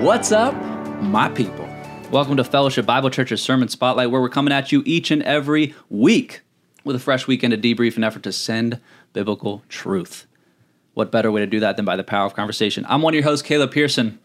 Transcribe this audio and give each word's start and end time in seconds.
What's 0.00 0.32
up, 0.32 0.54
my 1.02 1.28
people? 1.28 1.68
Welcome 2.10 2.38
to 2.38 2.42
Fellowship 2.44 2.86
Bible 2.86 3.10
Church's 3.10 3.42
Sermon 3.42 3.68
Spotlight, 3.68 4.10
where 4.10 4.22
we're 4.22 4.30
coming 4.30 4.50
at 4.50 4.72
you 4.72 4.82
each 4.86 5.10
and 5.10 5.22
every 5.24 5.74
week 5.90 6.40
with 6.84 6.96
a 6.96 6.98
fresh 6.98 7.26
weekend 7.26 7.52
of 7.52 7.60
debrief 7.60 7.96
and 7.96 8.04
effort 8.06 8.22
to 8.22 8.32
send 8.32 8.80
biblical 9.12 9.62
truth. 9.68 10.26
What 10.94 11.12
better 11.12 11.30
way 11.30 11.42
to 11.42 11.46
do 11.46 11.60
that 11.60 11.76
than 11.76 11.84
by 11.84 11.96
the 11.96 12.02
power 12.02 12.24
of 12.24 12.32
conversation? 12.32 12.86
I'm 12.88 13.02
one 13.02 13.12
of 13.12 13.16
your 13.16 13.24
hosts, 13.24 13.46
Caleb 13.46 13.72
Pearson. 13.72 14.18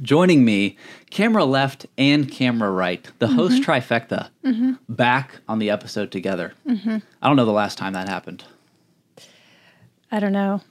Joining 0.00 0.42
me, 0.42 0.78
camera 1.10 1.44
left 1.44 1.84
and 1.98 2.30
camera 2.30 2.70
right, 2.70 3.06
the 3.18 3.26
mm-hmm. 3.26 3.36
host 3.36 3.62
trifecta, 3.62 4.30
mm-hmm. 4.42 4.72
back 4.88 5.42
on 5.46 5.58
the 5.58 5.68
episode 5.68 6.10
together. 6.10 6.54
Mm-hmm. 6.66 6.96
I 7.20 7.26
don't 7.26 7.36
know 7.36 7.44
the 7.44 7.52
last 7.52 7.76
time 7.76 7.92
that 7.92 8.08
happened. 8.08 8.44
I 10.10 10.18
don't 10.18 10.32
know. 10.32 10.62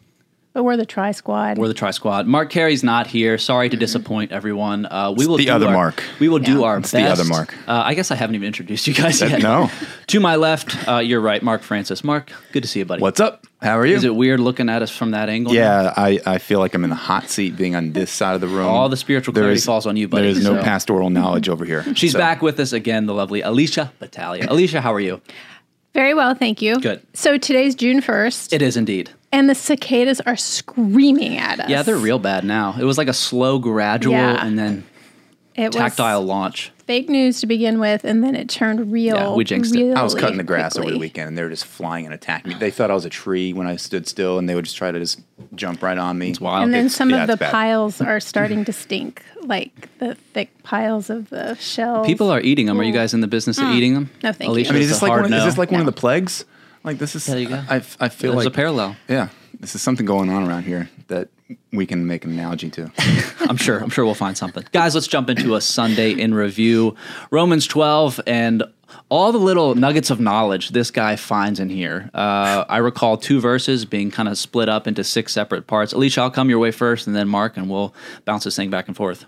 But 0.52 0.64
we're 0.64 0.78
the 0.78 0.86
Tri 0.86 1.12
Squad. 1.12 1.60
We're 1.60 1.68
the 1.68 1.76
Tri 1.76 1.92
Squad. 1.92 2.26
Mark 2.26 2.50
Carey's 2.50 2.84
not 2.84 3.06
here. 3.06 3.38
Sorry 3.38 3.70
to 3.70 3.78
disappoint 3.78 4.32
everyone. 4.32 4.88
Uh, 4.88 5.14
we 5.16 5.28
will 5.28 5.38
the 5.38 5.46
do 5.46 5.52
other 5.52 5.68
our, 5.68 5.74
Mark. 5.74 6.04
We 6.20 6.28
will 6.28 6.40
do 6.40 6.64
our 6.64 6.80
It's 6.80 6.92
best. 6.92 7.06
the 7.06 7.12
other 7.12 7.24
Mark. 7.30 7.54
Uh, 7.68 7.84
I 7.86 7.94
guess 7.94 8.10
I 8.10 8.16
haven't 8.16 8.34
even 8.36 8.48
introduced 8.48 8.88
you 8.88 8.96
guys 8.96 9.22
yet. 9.22 9.44
no. 9.44 9.70
to 10.08 10.20
my 10.20 10.38
left, 10.38 10.76
uh, 10.88 10.98
you're 10.98 11.22
right, 11.22 11.44
Mark 11.44 11.62
Francis. 11.62 12.04
Mark, 12.04 12.32
good 12.52 12.64
to 12.64 12.68
see 12.68 12.80
you, 12.80 12.86
buddy. 12.86 13.00
What's 13.02 13.20
up? 13.20 13.46
How 13.62 13.78
are 13.78 13.86
you? 13.86 13.96
Is 13.96 14.04
it 14.06 14.16
weird 14.16 14.40
looking 14.40 14.70
at 14.70 14.82
us 14.82 14.90
from 14.90 15.12
that 15.12 15.30
angle? 15.30 15.54
yeah, 15.54 15.94
I, 15.96 16.20
I 16.26 16.38
feel 16.40 16.58
like 16.60 16.74
I'm 16.74 16.84
in 16.84 16.90
the 16.90 16.96
hot 16.96 17.30
seat 17.30 17.56
being 17.56 17.76
on 17.76 17.94
this 17.94 18.10
side 18.10 18.34
of 18.34 18.42
the 18.42 18.48
room. 18.48 18.66
All 18.66 18.90
the 18.90 18.98
spiritual 18.98 19.34
There 19.34 19.44
clarity 19.44 19.58
is- 19.60 19.66
falls 19.66 19.86
on 19.86 19.98
you, 19.98 20.08
buddy. 20.08 20.24
There 20.24 20.32
is 20.32 20.44
no 20.44 20.56
so- 20.56 20.64
pastoral 20.64 21.12
knowledge 21.12 21.48
over 21.48 21.64
here. 21.64 21.86
She's 21.96 22.14
So, 22.14 22.18
back 22.18 22.42
with 22.42 22.60
us 22.60 22.74
again, 22.74 23.06
the 23.06 23.14
lovely 23.14 23.42
Alicia 23.42 23.92
Battaglia. 24.00 24.48
Alicia, 24.50 24.82
how 24.82 24.94
are 24.96 25.00
you? 25.00 25.22
Very 25.94 26.14
well, 26.16 26.34
thank 26.34 26.62
you. 26.62 26.80
Good. 26.80 27.02
So 27.14 27.38
today's 27.38 27.76
June 27.76 28.02
1st, 28.02 28.52
It 28.54 28.62
is 28.64 28.76
indeed. 28.78 29.12
And 29.32 29.50
the 29.50 29.56
cicadas 29.56 30.20
are 30.22 30.36
screaming 30.38 31.38
at 31.38 31.60
us. 31.60 31.70
Yeah, 31.70 31.84
they're 31.84 31.98
real 31.98 32.20
bad 32.20 32.44
now. 32.44 32.76
It 32.80 32.84
was 32.84 32.98
like 32.98 33.08
a 33.08 33.14
slow, 33.14 33.60
gradual, 33.60 34.14
Yeah. 34.14 34.46
and 34.46 34.58
then 34.58 34.84
It 35.56 35.72
tactile 35.72 36.22
was 36.22 36.28
launch. 36.30 36.72
fake 36.88 37.10
news 37.10 37.40
to 37.42 37.48
begin 37.48 37.80
with, 37.80 38.04
and 38.06 38.24
then 38.24 38.36
it 38.36 38.50
turned 38.50 38.92
real. 38.92 39.16
Yeah, 39.16 39.34
we 39.36 39.44
jinxed 39.44 39.76
it. 39.76 39.96
I 39.96 40.02
was 40.02 40.16
cutting 40.16 40.38
the 40.38 40.44
grass 40.44 40.78
over 40.78 40.90
the 40.90 40.98
weekend 40.98 41.28
and 41.28 41.38
they 41.38 41.44
were 41.44 41.50
just 41.50 41.66
flying 41.66 42.06
and 42.06 42.14
attacking 42.14 42.54
me. 42.54 42.58
They 42.58 42.72
thought 42.72 42.90
I 42.90 42.94
was 42.96 43.06
a 43.06 43.10
tree 43.10 43.54
when 43.54 43.68
I 43.68 43.76
stood 43.76 44.08
still 44.08 44.40
and 44.40 44.50
they 44.50 44.56
would 44.56 44.66
just 44.66 44.78
try 44.78 44.92
to 44.92 44.98
just 45.00 45.20
jump 45.54 45.84
right 45.84 45.98
on 45.98 46.18
me. 46.18 46.30
It's 46.30 46.42
wild. 46.42 46.64
And 46.64 46.74
then 46.74 46.86
It's- 46.86 46.96
some 46.96 47.10
yeah, 47.12 47.24
of 47.24 47.28
the 47.28 47.38
bad. 47.38 47.52
piles 47.52 48.02
are 48.12 48.20
starting 48.20 48.66
to 48.66 48.74
stink, 48.74 49.22
like 49.44 49.90
the 50.00 50.16
thick 50.34 50.50
piles 50.64 51.10
of 51.10 51.30
the 51.30 51.56
shells. 51.56 52.08
People 52.08 52.32
are 52.32 52.42
eating 52.42 52.66
them. 52.66 52.80
Are 52.80 52.84
you 52.84 52.94
guys 52.94 53.14
in 53.14 53.22
the 53.22 53.28
business 53.28 53.58
of 53.60 53.66
mm. 53.66 53.76
eating 53.76 53.94
them? 53.94 54.10
No, 54.24 54.32
thank 54.32 54.58
you. 54.58 54.66
I 54.66 54.72
mean, 54.72 54.82
is 54.82 54.90
this 54.90 55.02
like 55.02 55.10
hard 55.10 55.24
one, 55.24 55.34
is 55.34 55.44
this 55.44 55.58
like 55.58 55.70
one 55.72 55.82
of 55.82 55.86
the 55.86 55.92
plagues? 55.92 56.46
Like 56.84 56.98
this 56.98 57.16
is. 57.16 57.26
There 57.26 57.40
you 57.40 57.50
go. 57.50 57.64
I, 57.70 57.76
I 58.00 58.10
feel 58.10 58.32
There's 58.32 58.46
like 58.46 58.54
a 58.54 58.56
parallel. 58.56 58.96
Yeah, 59.08 59.30
this 59.60 59.76
is 59.76 59.82
something 59.82 60.06
going 60.06 60.30
on 60.30 60.48
around 60.48 60.64
here 60.64 60.90
that 61.08 61.30
we 61.72 61.86
can 61.86 62.08
make 62.08 62.26
an 62.26 62.32
analogy 62.32 62.70
to. 62.72 62.92
I'm 63.42 63.58
sure. 63.58 63.80
I'm 63.80 63.90
sure 63.90 64.06
we'll 64.06 64.14
find 64.14 64.38
something. 64.38 64.64
Guys, 64.72 64.96
let's 64.96 65.08
jump 65.08 65.30
into 65.30 65.56
a 65.56 65.62
Sunday 65.62 66.12
in 66.12 66.34
review. 66.34 66.96
Romans 67.32 67.68
12 67.68 68.22
and 68.28 68.64
all 69.10 69.32
the 69.32 69.40
little 69.40 69.76
nuggets 69.76 70.10
of 70.10 70.20
knowledge 70.20 70.70
this 70.70 70.92
guy 70.92 71.16
finds 71.16 71.60
in 71.60 71.70
here. 71.70 72.10
Uh, 72.14 72.66
I 72.70 72.78
recall 72.78 73.18
two 73.18 73.40
verses 73.40 73.86
being 73.86 74.12
kind 74.12 74.30
of 74.30 74.38
split 74.38 74.70
up 74.70 74.88
into 74.88 75.04
six 75.04 75.34
separate 75.34 75.68
parts. 75.68 75.94
Alicia, 75.94 76.22
I'll 76.22 76.32
come 76.32 76.50
your 76.50 76.60
way 76.60 76.72
first, 76.72 77.08
and 77.08 77.16
then 77.16 77.28
Mark, 77.28 77.58
and 77.58 77.70
we'll 77.70 77.94
bounce 78.26 78.44
this 78.44 78.56
thing 78.56 78.70
back 78.70 78.88
and 78.88 78.96
forth. 78.96 79.26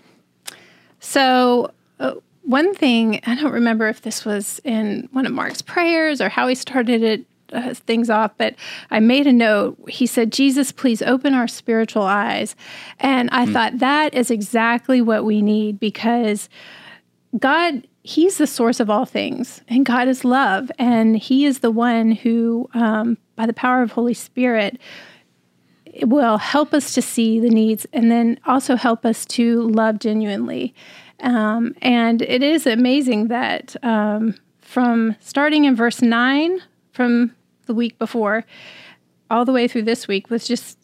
So, 1.00 1.72
uh, 1.98 2.14
one 2.42 2.74
thing, 2.74 3.20
I 3.26 3.34
don't 3.34 3.52
remember 3.52 3.88
if 3.88 4.02
this 4.02 4.24
was 4.24 4.60
in 4.64 5.08
one 5.12 5.26
of 5.26 5.32
Mark's 5.32 5.62
prayers 5.62 6.20
or 6.20 6.28
how 6.28 6.48
he 6.48 6.54
started 6.54 7.02
it. 7.02 7.24
Uh, 7.52 7.74
things 7.74 8.08
off, 8.08 8.32
but 8.38 8.54
I 8.90 8.98
made 8.98 9.26
a 9.26 9.32
note. 9.32 9.76
He 9.88 10.06
said, 10.06 10.32
Jesus, 10.32 10.72
please 10.72 11.02
open 11.02 11.34
our 11.34 11.46
spiritual 11.46 12.04
eyes. 12.04 12.56
And 12.98 13.28
I 13.30 13.44
thought 13.44 13.78
that 13.78 14.14
is 14.14 14.30
exactly 14.30 15.02
what 15.02 15.24
we 15.24 15.42
need 15.42 15.78
because 15.78 16.48
God, 17.38 17.86
He's 18.02 18.38
the 18.38 18.46
source 18.46 18.80
of 18.80 18.90
all 18.90 19.04
things, 19.04 19.60
and 19.68 19.86
God 19.86 20.08
is 20.08 20.24
love. 20.24 20.72
And 20.78 21.16
He 21.16 21.44
is 21.44 21.58
the 21.58 21.70
one 21.70 22.12
who, 22.12 22.68
um, 22.74 23.18
by 23.36 23.46
the 23.46 23.52
power 23.52 23.82
of 23.82 23.92
Holy 23.92 24.14
Spirit, 24.14 24.80
it 25.84 26.08
will 26.08 26.38
help 26.38 26.72
us 26.72 26.94
to 26.94 27.02
see 27.02 27.38
the 27.38 27.50
needs 27.50 27.86
and 27.92 28.10
then 28.10 28.40
also 28.46 28.76
help 28.76 29.04
us 29.04 29.26
to 29.26 29.62
love 29.68 29.98
genuinely. 29.98 30.74
Um, 31.20 31.74
and 31.82 32.22
it 32.22 32.42
is 32.42 32.66
amazing 32.66 33.28
that 33.28 33.76
um, 33.82 34.34
from 34.60 35.16
starting 35.20 35.64
in 35.66 35.76
verse 35.76 36.02
9 36.02 36.60
from 36.92 37.34
the 37.66 37.74
week 37.74 37.98
before, 37.98 38.44
all 39.30 39.44
the 39.46 39.52
way 39.52 39.66
through 39.66 39.82
this 39.82 40.06
week 40.06 40.28
was 40.28 40.46
just 40.46 40.78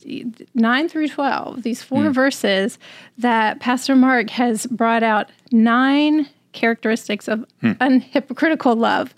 9 0.55 0.89
through 0.89 1.09
12, 1.09 1.62
these 1.62 1.83
four 1.83 2.09
verses 2.11 2.78
that 3.19 3.61
Pastor 3.61 3.94
Mark 3.94 4.31
has 4.31 4.66
brought 4.66 5.03
out 5.03 5.31
nine 5.53 6.28
characteristics 6.53 7.28
of 7.28 7.44
unhypocritical 7.62 8.77
love. 8.77 9.15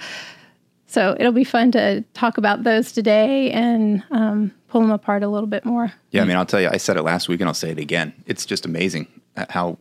So 0.86 1.16
it'll 1.20 1.30
be 1.30 1.44
fun 1.44 1.70
to 1.72 2.02
talk 2.14 2.38
about 2.38 2.64
those 2.64 2.90
today 2.90 3.52
and 3.52 4.02
um, 4.10 4.52
pull 4.66 4.80
them 4.80 4.90
apart 4.90 5.22
a 5.22 5.28
little 5.28 5.46
bit 5.46 5.64
more. 5.64 5.92
Yeah, 6.10 6.22
I 6.22 6.24
mean, 6.24 6.36
I'll 6.36 6.44
tell 6.44 6.60
you, 6.60 6.68
I 6.68 6.78
said 6.78 6.96
it 6.96 7.02
last 7.02 7.28
week 7.28 7.40
and 7.40 7.46
I'll 7.46 7.54
say 7.54 7.70
it 7.70 7.78
again. 7.78 8.12
It's 8.26 8.44
just 8.44 8.66
amazing 8.66 9.06
how 9.50 9.78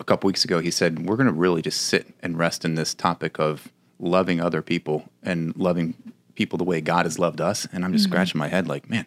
a 0.00 0.04
couple 0.04 0.26
weeks 0.26 0.44
ago 0.44 0.58
he 0.58 0.72
said, 0.72 1.06
we're 1.06 1.14
going 1.14 1.28
to 1.28 1.32
really 1.32 1.62
just 1.62 1.82
sit 1.82 2.12
and 2.24 2.36
rest 2.36 2.64
in 2.64 2.74
this 2.74 2.92
topic 2.94 3.38
of 3.38 3.68
loving 4.00 4.40
other 4.40 4.62
people 4.62 5.08
and 5.22 5.54
loving 5.56 5.94
people 6.40 6.56
the 6.56 6.64
way 6.64 6.80
God 6.80 7.04
has 7.04 7.18
loved 7.18 7.38
us. 7.42 7.68
And 7.70 7.84
I'm 7.84 7.92
just 7.92 8.06
mm-hmm. 8.06 8.12
scratching 8.12 8.38
my 8.38 8.48
head 8.48 8.66
like, 8.66 8.88
man, 8.88 9.06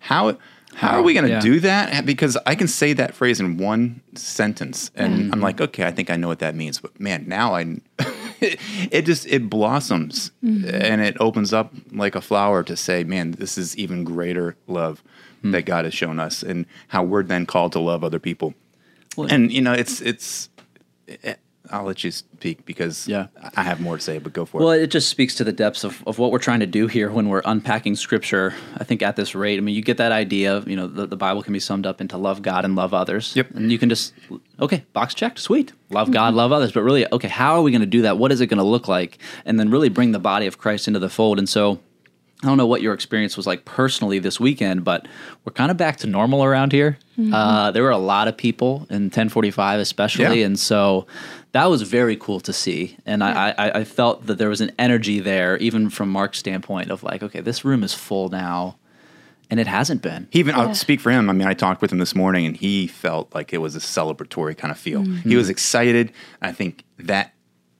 how. 0.00 0.36
How 0.74 0.98
are 0.98 1.02
we 1.02 1.14
going 1.14 1.24
to 1.26 1.30
Yeah. 1.30 1.40
do 1.40 1.60
that? 1.60 2.04
Because 2.04 2.36
I 2.46 2.56
can 2.56 2.66
say 2.66 2.94
that 2.94 3.14
phrase 3.14 3.38
in 3.38 3.58
one 3.58 4.00
sentence, 4.16 4.90
and 4.96 5.32
I'm 5.32 5.40
like, 5.40 5.60
okay, 5.60 5.84
I 5.84 5.92
think 5.92 6.10
I 6.10 6.16
know 6.16 6.26
what 6.26 6.40
that 6.40 6.56
means. 6.56 6.80
But 6.80 6.98
man, 6.98 7.26
now 7.28 7.54
I, 7.54 7.76
it 8.40 9.02
just 9.02 9.24
it 9.28 9.48
blossoms 9.48 10.32
mm-hmm. 10.42 10.68
and 10.68 11.00
it 11.00 11.16
opens 11.20 11.52
up 11.52 11.72
like 11.92 12.16
a 12.16 12.20
flower 12.20 12.64
to 12.64 12.76
say, 12.76 13.04
man, 13.04 13.30
this 13.38 13.56
is 13.56 13.78
even 13.78 14.02
greater 14.02 14.56
love 14.66 15.00
hmm. 15.42 15.52
that 15.52 15.62
God 15.62 15.84
has 15.84 15.94
shown 15.94 16.18
us, 16.18 16.42
and 16.42 16.66
how 16.88 17.04
we're 17.04 17.22
then 17.22 17.46
called 17.46 17.70
to 17.74 17.78
love 17.78 18.02
other 18.02 18.18
people. 18.18 18.52
Well- 19.16 19.30
and 19.30 19.52
you 19.52 19.62
know, 19.62 19.74
it's 19.74 20.00
it's. 20.00 20.48
Eh, 21.22 21.34
I'll 21.70 21.84
let 21.84 22.04
you 22.04 22.10
speak 22.10 22.66
because 22.66 23.08
Yeah. 23.08 23.28
I 23.56 23.62
have 23.62 23.80
more 23.80 23.96
to 23.96 24.02
say, 24.02 24.18
but 24.18 24.32
go 24.34 24.44
for 24.44 24.58
Well, 24.58 24.68
it. 24.68 24.70
Well, 24.76 24.80
it 24.84 24.88
just 24.88 25.08
speaks 25.08 25.34
to 25.36 25.44
the 25.44 25.52
depths 25.52 25.82
of, 25.82 26.02
of 26.06 26.18
what 26.18 26.30
we're 26.30 26.38
trying 26.38 26.60
to 26.60 26.66
do 26.66 26.86
here 26.88 27.10
when 27.10 27.28
we're 27.28 27.40
unpacking 27.44 27.96
scripture. 27.96 28.52
I 28.76 28.84
think 28.84 29.00
at 29.02 29.16
this 29.16 29.34
rate, 29.34 29.56
I 29.56 29.60
mean, 29.62 29.74
you 29.74 29.80
get 29.80 29.96
that 29.96 30.12
idea 30.12 30.54
of, 30.56 30.68
you 30.68 30.76
know, 30.76 30.86
the, 30.86 31.06
the 31.06 31.16
Bible 31.16 31.42
can 31.42 31.54
be 31.54 31.60
summed 31.60 31.86
up 31.86 32.00
into 32.02 32.18
love 32.18 32.42
God 32.42 32.66
and 32.66 32.76
love 32.76 32.92
others. 32.92 33.34
Yep. 33.34 33.52
And 33.54 33.72
you 33.72 33.78
can 33.78 33.88
just, 33.88 34.12
okay, 34.60 34.84
box 34.92 35.14
checked, 35.14 35.38
sweet. 35.38 35.72
Love 35.88 36.10
God, 36.10 36.34
love 36.34 36.52
others. 36.52 36.70
But 36.72 36.82
really, 36.82 37.10
okay, 37.12 37.28
how 37.28 37.54
are 37.54 37.62
we 37.62 37.70
going 37.70 37.80
to 37.80 37.86
do 37.86 38.02
that? 38.02 38.18
What 38.18 38.30
is 38.30 38.42
it 38.42 38.48
going 38.48 38.58
to 38.58 38.64
look 38.64 38.86
like? 38.86 39.16
And 39.46 39.58
then 39.58 39.70
really 39.70 39.88
bring 39.88 40.12
the 40.12 40.18
body 40.18 40.46
of 40.46 40.58
Christ 40.58 40.86
into 40.86 40.98
the 41.00 41.08
fold. 41.08 41.38
And 41.38 41.48
so, 41.48 41.80
I 42.42 42.46
don't 42.48 42.58
know 42.58 42.66
what 42.66 42.82
your 42.82 42.92
experience 42.92 43.38
was 43.38 43.46
like 43.46 43.64
personally 43.64 44.18
this 44.18 44.38
weekend, 44.38 44.84
but 44.84 45.08
we're 45.46 45.54
kind 45.54 45.70
of 45.70 45.78
back 45.78 45.96
to 45.98 46.06
normal 46.06 46.44
around 46.44 46.72
here. 46.72 46.98
Uh, 47.32 47.70
there 47.70 47.82
were 47.84 47.90
a 47.90 47.96
lot 47.96 48.28
of 48.28 48.36
people 48.36 48.86
in 48.90 49.04
1045, 49.04 49.80
especially, 49.80 50.40
Yeah. 50.40 50.46
and 50.46 50.58
so 50.58 51.06
that 51.54 51.66
was 51.66 51.82
very 51.82 52.16
cool 52.16 52.40
to 52.40 52.52
see. 52.52 52.96
And 53.06 53.22
I, 53.22 53.50
I, 53.50 53.70
I 53.78 53.84
felt 53.84 54.26
that 54.26 54.38
there 54.38 54.48
was 54.48 54.60
an 54.60 54.72
energy 54.76 55.20
there, 55.20 55.56
even 55.58 55.88
from 55.88 56.08
Mark's 56.10 56.40
standpoint, 56.40 56.90
of 56.90 57.04
like, 57.04 57.22
okay, 57.22 57.40
this 57.40 57.64
room 57.64 57.84
is 57.84 57.94
full 57.94 58.28
now, 58.28 58.76
and 59.50 59.60
it 59.60 59.68
hasn't 59.68 60.02
been. 60.02 60.26
He 60.32 60.40
even, 60.40 60.56
I'll 60.56 60.74
speak 60.74 60.98
for 61.00 61.12
him. 61.12 61.30
I 61.30 61.32
mean, 61.32 61.46
I 61.46 61.54
talked 61.54 61.80
with 61.80 61.92
him 61.92 61.98
this 61.98 62.12
morning 62.12 62.44
and 62.44 62.56
he 62.56 62.88
felt 62.88 63.32
like 63.36 63.52
it 63.52 63.58
was 63.58 63.76
a 63.76 63.78
celebratory 63.78 64.58
kind 64.58 64.72
of 64.72 64.78
feel. 64.78 65.02
Mm-hmm. 65.02 65.28
He 65.28 65.36
was 65.36 65.48
excited. 65.48 66.12
I 66.42 66.50
think 66.50 66.84
that 66.98 67.34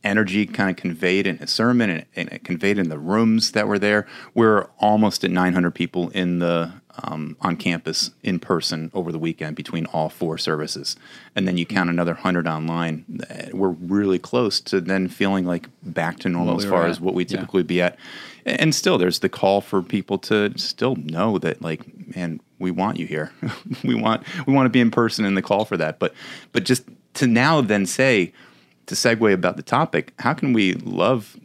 energy 0.05 0.47
kind 0.47 0.71
of 0.71 0.77
conveyed 0.77 1.27
in 1.27 1.39
his 1.39 1.51
sermon 1.51 1.91
and, 1.91 2.06
and 2.15 2.29
it 2.29 2.45
conveyed 2.45 2.79
in 2.79 2.91
the 2.91 2.99
rooms 2.99 3.53
that 3.53 3.67
were 3.67 3.81
there. 3.81 4.06
We're 4.35 4.69
almost 4.79 5.25
at 5.25 5.33
900 5.33 5.73
people 5.73 6.11
in 6.11 6.39
the, 6.39 6.75
um, 7.03 7.37
on 7.41 7.56
campus 7.56 8.12
in 8.22 8.38
person 8.38 8.91
over 8.94 9.10
the 9.10 9.19
weekend 9.19 9.56
between 9.56 9.87
all 9.87 10.08
four 10.08 10.38
services. 10.38 10.96
And 11.35 11.46
then 11.49 11.58
you 11.58 11.67
count 11.67 11.91
another 11.91 12.12
100 12.14 12.46
online. 12.46 13.05
Uh, 13.29 13.46
We're 13.52 13.70
really 13.70 14.19
close 14.19 14.61
to 14.62 14.81
then 14.81 15.08
feeling 15.08 15.44
like 15.44 15.69
back 15.82 16.19
to 16.20 16.29
normal 16.29 16.55
What 16.55 16.64
as 16.64 16.70
far 16.70 16.81
were 16.82 16.87
as 16.87 17.00
what 17.00 17.14
we 17.14 17.25
Yeah. 17.25 17.38
typically 17.38 17.62
be 17.64 17.82
at. 17.82 17.99
And 18.46 18.75
still, 18.75 18.99
there's 18.99 19.20
the 19.20 19.29
call 19.29 19.61
for 19.61 19.82
people 19.82 20.19
to 20.19 20.52
still 20.58 20.96
know 20.96 21.38
that, 21.38 21.62
like, 21.62 21.81
man, 22.14 22.41
we 22.58 22.70
want 22.70 22.99
you 22.99 23.06
here. 23.06 23.32
we 23.85 23.94
want 23.94 24.23
we 24.47 24.52
want 24.52 24.67
to 24.67 24.70
be 24.70 24.81
in 24.81 24.90
person, 24.90 25.25
in 25.25 25.35
the 25.35 25.43
call 25.43 25.64
for 25.64 25.76
that. 25.79 25.99
But 25.99 26.14
but 26.52 26.64
just 26.64 26.85
to 27.14 27.26
now 27.26 27.61
then 27.62 27.87
say 27.87 28.32
to 28.87 28.94
segue 28.94 29.32
about 29.32 29.56
the 29.56 29.62
topic, 29.62 30.12
how 30.19 30.35
can 30.35 30.52
we 30.52 30.75
love 30.75 31.37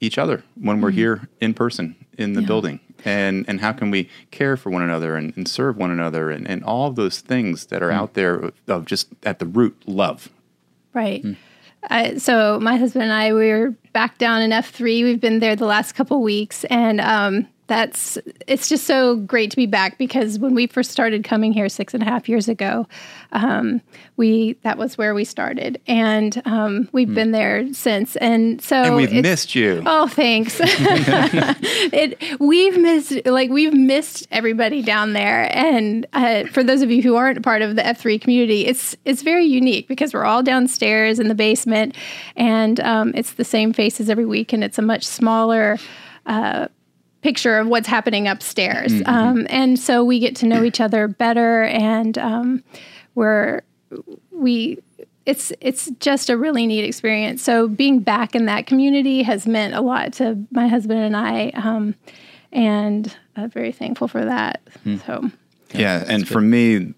each 0.00 0.18
other 0.18 0.42
when 0.60 0.80
we're 0.80 0.90
here 0.90 1.28
in 1.40 1.54
person 1.54 1.94
in 2.18 2.32
the 2.32 2.40
Yeah. 2.40 2.46
building? 2.48 2.80
And 3.04 3.44
and 3.48 3.60
how 3.60 3.72
can 3.72 3.90
we 3.90 4.08
care 4.30 4.56
for 4.56 4.70
one 4.70 4.82
another 4.82 5.14
and, 5.16 5.32
and 5.36 5.46
serve 5.46 5.76
one 5.76 5.92
another 5.92 6.30
and, 6.30 6.48
and 6.48 6.64
all 6.64 6.88
of 6.88 6.96
those 6.96 7.20
things 7.20 7.66
that 7.66 7.82
are 7.82 7.92
out 7.92 8.14
there 8.14 8.50
of, 8.66 8.84
just 8.86 9.08
at 9.22 9.38
the 9.38 9.46
root 9.46 9.76
love. 9.86 10.30
Right. 10.94 11.24
I, 11.90 12.16
so 12.16 12.58
my 12.60 12.76
husband 12.76 13.04
and 13.04 13.12
I 13.12 13.32
we 13.32 13.50
were 13.50 13.74
back 13.92 14.18
down 14.18 14.42
in 14.42 14.52
F 14.52 14.70
three. 14.70 15.04
We've 15.04 15.20
been 15.20 15.38
there 15.38 15.54
the 15.54 15.64
last 15.64 15.92
couple 15.92 16.20
weeks, 16.22 16.64
and 16.64 17.00
um, 17.00 17.46
that's 17.68 18.18
it's 18.46 18.68
just 18.68 18.84
so 18.84 19.16
great 19.16 19.50
to 19.50 19.56
be 19.56 19.66
back 19.66 19.98
because 19.98 20.38
when 20.38 20.54
we 20.54 20.66
first 20.66 20.90
started 20.90 21.22
coming 21.22 21.52
here 21.52 21.68
six 21.68 21.94
and 21.94 22.02
a 22.02 22.06
half 22.06 22.28
years 22.28 22.48
ago, 22.48 22.88
um, 23.32 23.82
we 24.16 24.54
that 24.62 24.78
was 24.78 24.96
where 24.98 25.14
we 25.14 25.24
started, 25.24 25.80
and 25.86 26.42
um, 26.46 26.88
we've 26.92 27.08
mm. 27.08 27.14
been 27.14 27.30
there 27.30 27.72
since. 27.74 28.16
And 28.16 28.60
so 28.60 28.76
and 28.76 28.96
we've 28.96 29.12
missed 29.12 29.54
you. 29.54 29.82
Oh, 29.84 30.08
thanks. 30.08 30.58
it 30.62 32.18
we've 32.40 32.78
missed 32.78 33.26
like 33.26 33.50
we've 33.50 33.74
missed 33.74 34.26
everybody 34.30 34.82
down 34.82 35.12
there, 35.12 35.54
and 35.54 36.06
uh, 36.14 36.44
for 36.44 36.64
those 36.64 36.80
of 36.80 36.90
you 36.90 37.02
who 37.02 37.16
aren't 37.16 37.42
part 37.44 37.60
of 37.60 37.76
the 37.76 37.86
F 37.86 38.00
three 38.00 38.18
community, 38.18 38.66
it's 38.66 38.96
it's 39.04 39.20
very 39.20 39.44
unique 39.44 39.88
because 39.88 40.14
we're 40.14 40.24
all 40.24 40.42
downstairs 40.42 41.20
in 41.20 41.28
the 41.28 41.34
basement, 41.34 41.94
and 42.34 42.80
um, 42.80 43.12
it's 43.14 43.34
the 43.34 43.44
same 43.44 43.74
faces 43.74 44.08
every 44.08 44.26
week, 44.26 44.54
and 44.54 44.64
it's 44.64 44.78
a 44.78 44.82
much 44.82 45.06
smaller. 45.06 45.78
Uh, 46.24 46.68
picture 47.22 47.58
of 47.58 47.66
what's 47.68 47.88
happening 47.88 48.28
upstairs. 48.28 48.92
Mm-hmm. 48.92 49.08
Um, 49.08 49.46
and 49.50 49.78
so 49.78 50.04
we 50.04 50.18
get 50.18 50.36
to 50.36 50.46
know 50.46 50.62
each 50.62 50.80
other 50.80 51.08
better, 51.08 51.64
and 51.64 52.16
um, 52.18 52.64
we're 53.14 53.62
we. 54.30 54.78
It's 55.26 55.52
it's 55.60 55.90
just 56.00 56.30
a 56.30 56.38
really 56.38 56.66
neat 56.66 56.84
experience. 56.84 57.42
So 57.42 57.68
being 57.68 58.00
back 58.00 58.34
in 58.34 58.46
that 58.46 58.66
community 58.66 59.22
has 59.22 59.46
meant 59.46 59.74
a 59.74 59.82
lot 59.82 60.14
to 60.14 60.42
my 60.50 60.68
husband 60.68 61.00
and 61.00 61.14
I, 61.14 61.50
um, 61.50 61.94
and 62.50 63.14
I'm 63.36 63.50
very 63.50 63.72
thankful 63.72 64.08
for 64.08 64.24
that. 64.24 64.62
Mm. 64.86 65.04
So 65.04 65.30
yeah, 65.74 66.04
and 66.08 66.22
good. 66.22 66.32
for 66.32 66.40
me, 66.40 66.94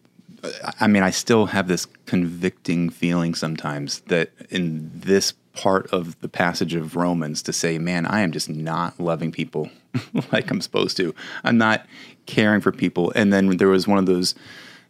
I 0.80 0.86
mean, 0.86 1.02
I 1.02 1.10
still 1.10 1.46
have 1.46 1.66
this 1.68 1.86
convicting 2.06 2.88
feeling 2.88 3.34
sometimes 3.34 4.00
that 4.02 4.30
in 4.48 4.90
this 4.94 5.32
part 5.54 5.86
of 5.92 6.20
the 6.20 6.28
passage 6.28 6.74
of 6.74 6.96
Romans 6.96 7.42
to 7.42 7.52
say, 7.52 7.78
man, 7.78 8.06
I 8.06 8.20
am 8.20 8.32
just 8.32 8.48
not 8.48 8.98
loving 9.00 9.32
people 9.32 9.70
like 10.32 10.50
I'm 10.50 10.60
supposed 10.60 10.96
to. 10.98 11.14
I'm 11.44 11.58
not 11.58 11.86
caring 12.26 12.60
for 12.60 12.72
people. 12.72 13.12
And 13.14 13.32
then 13.32 13.56
there 13.56 13.68
was 13.68 13.88
one 13.88 13.98
of 13.98 14.06
those 14.06 14.34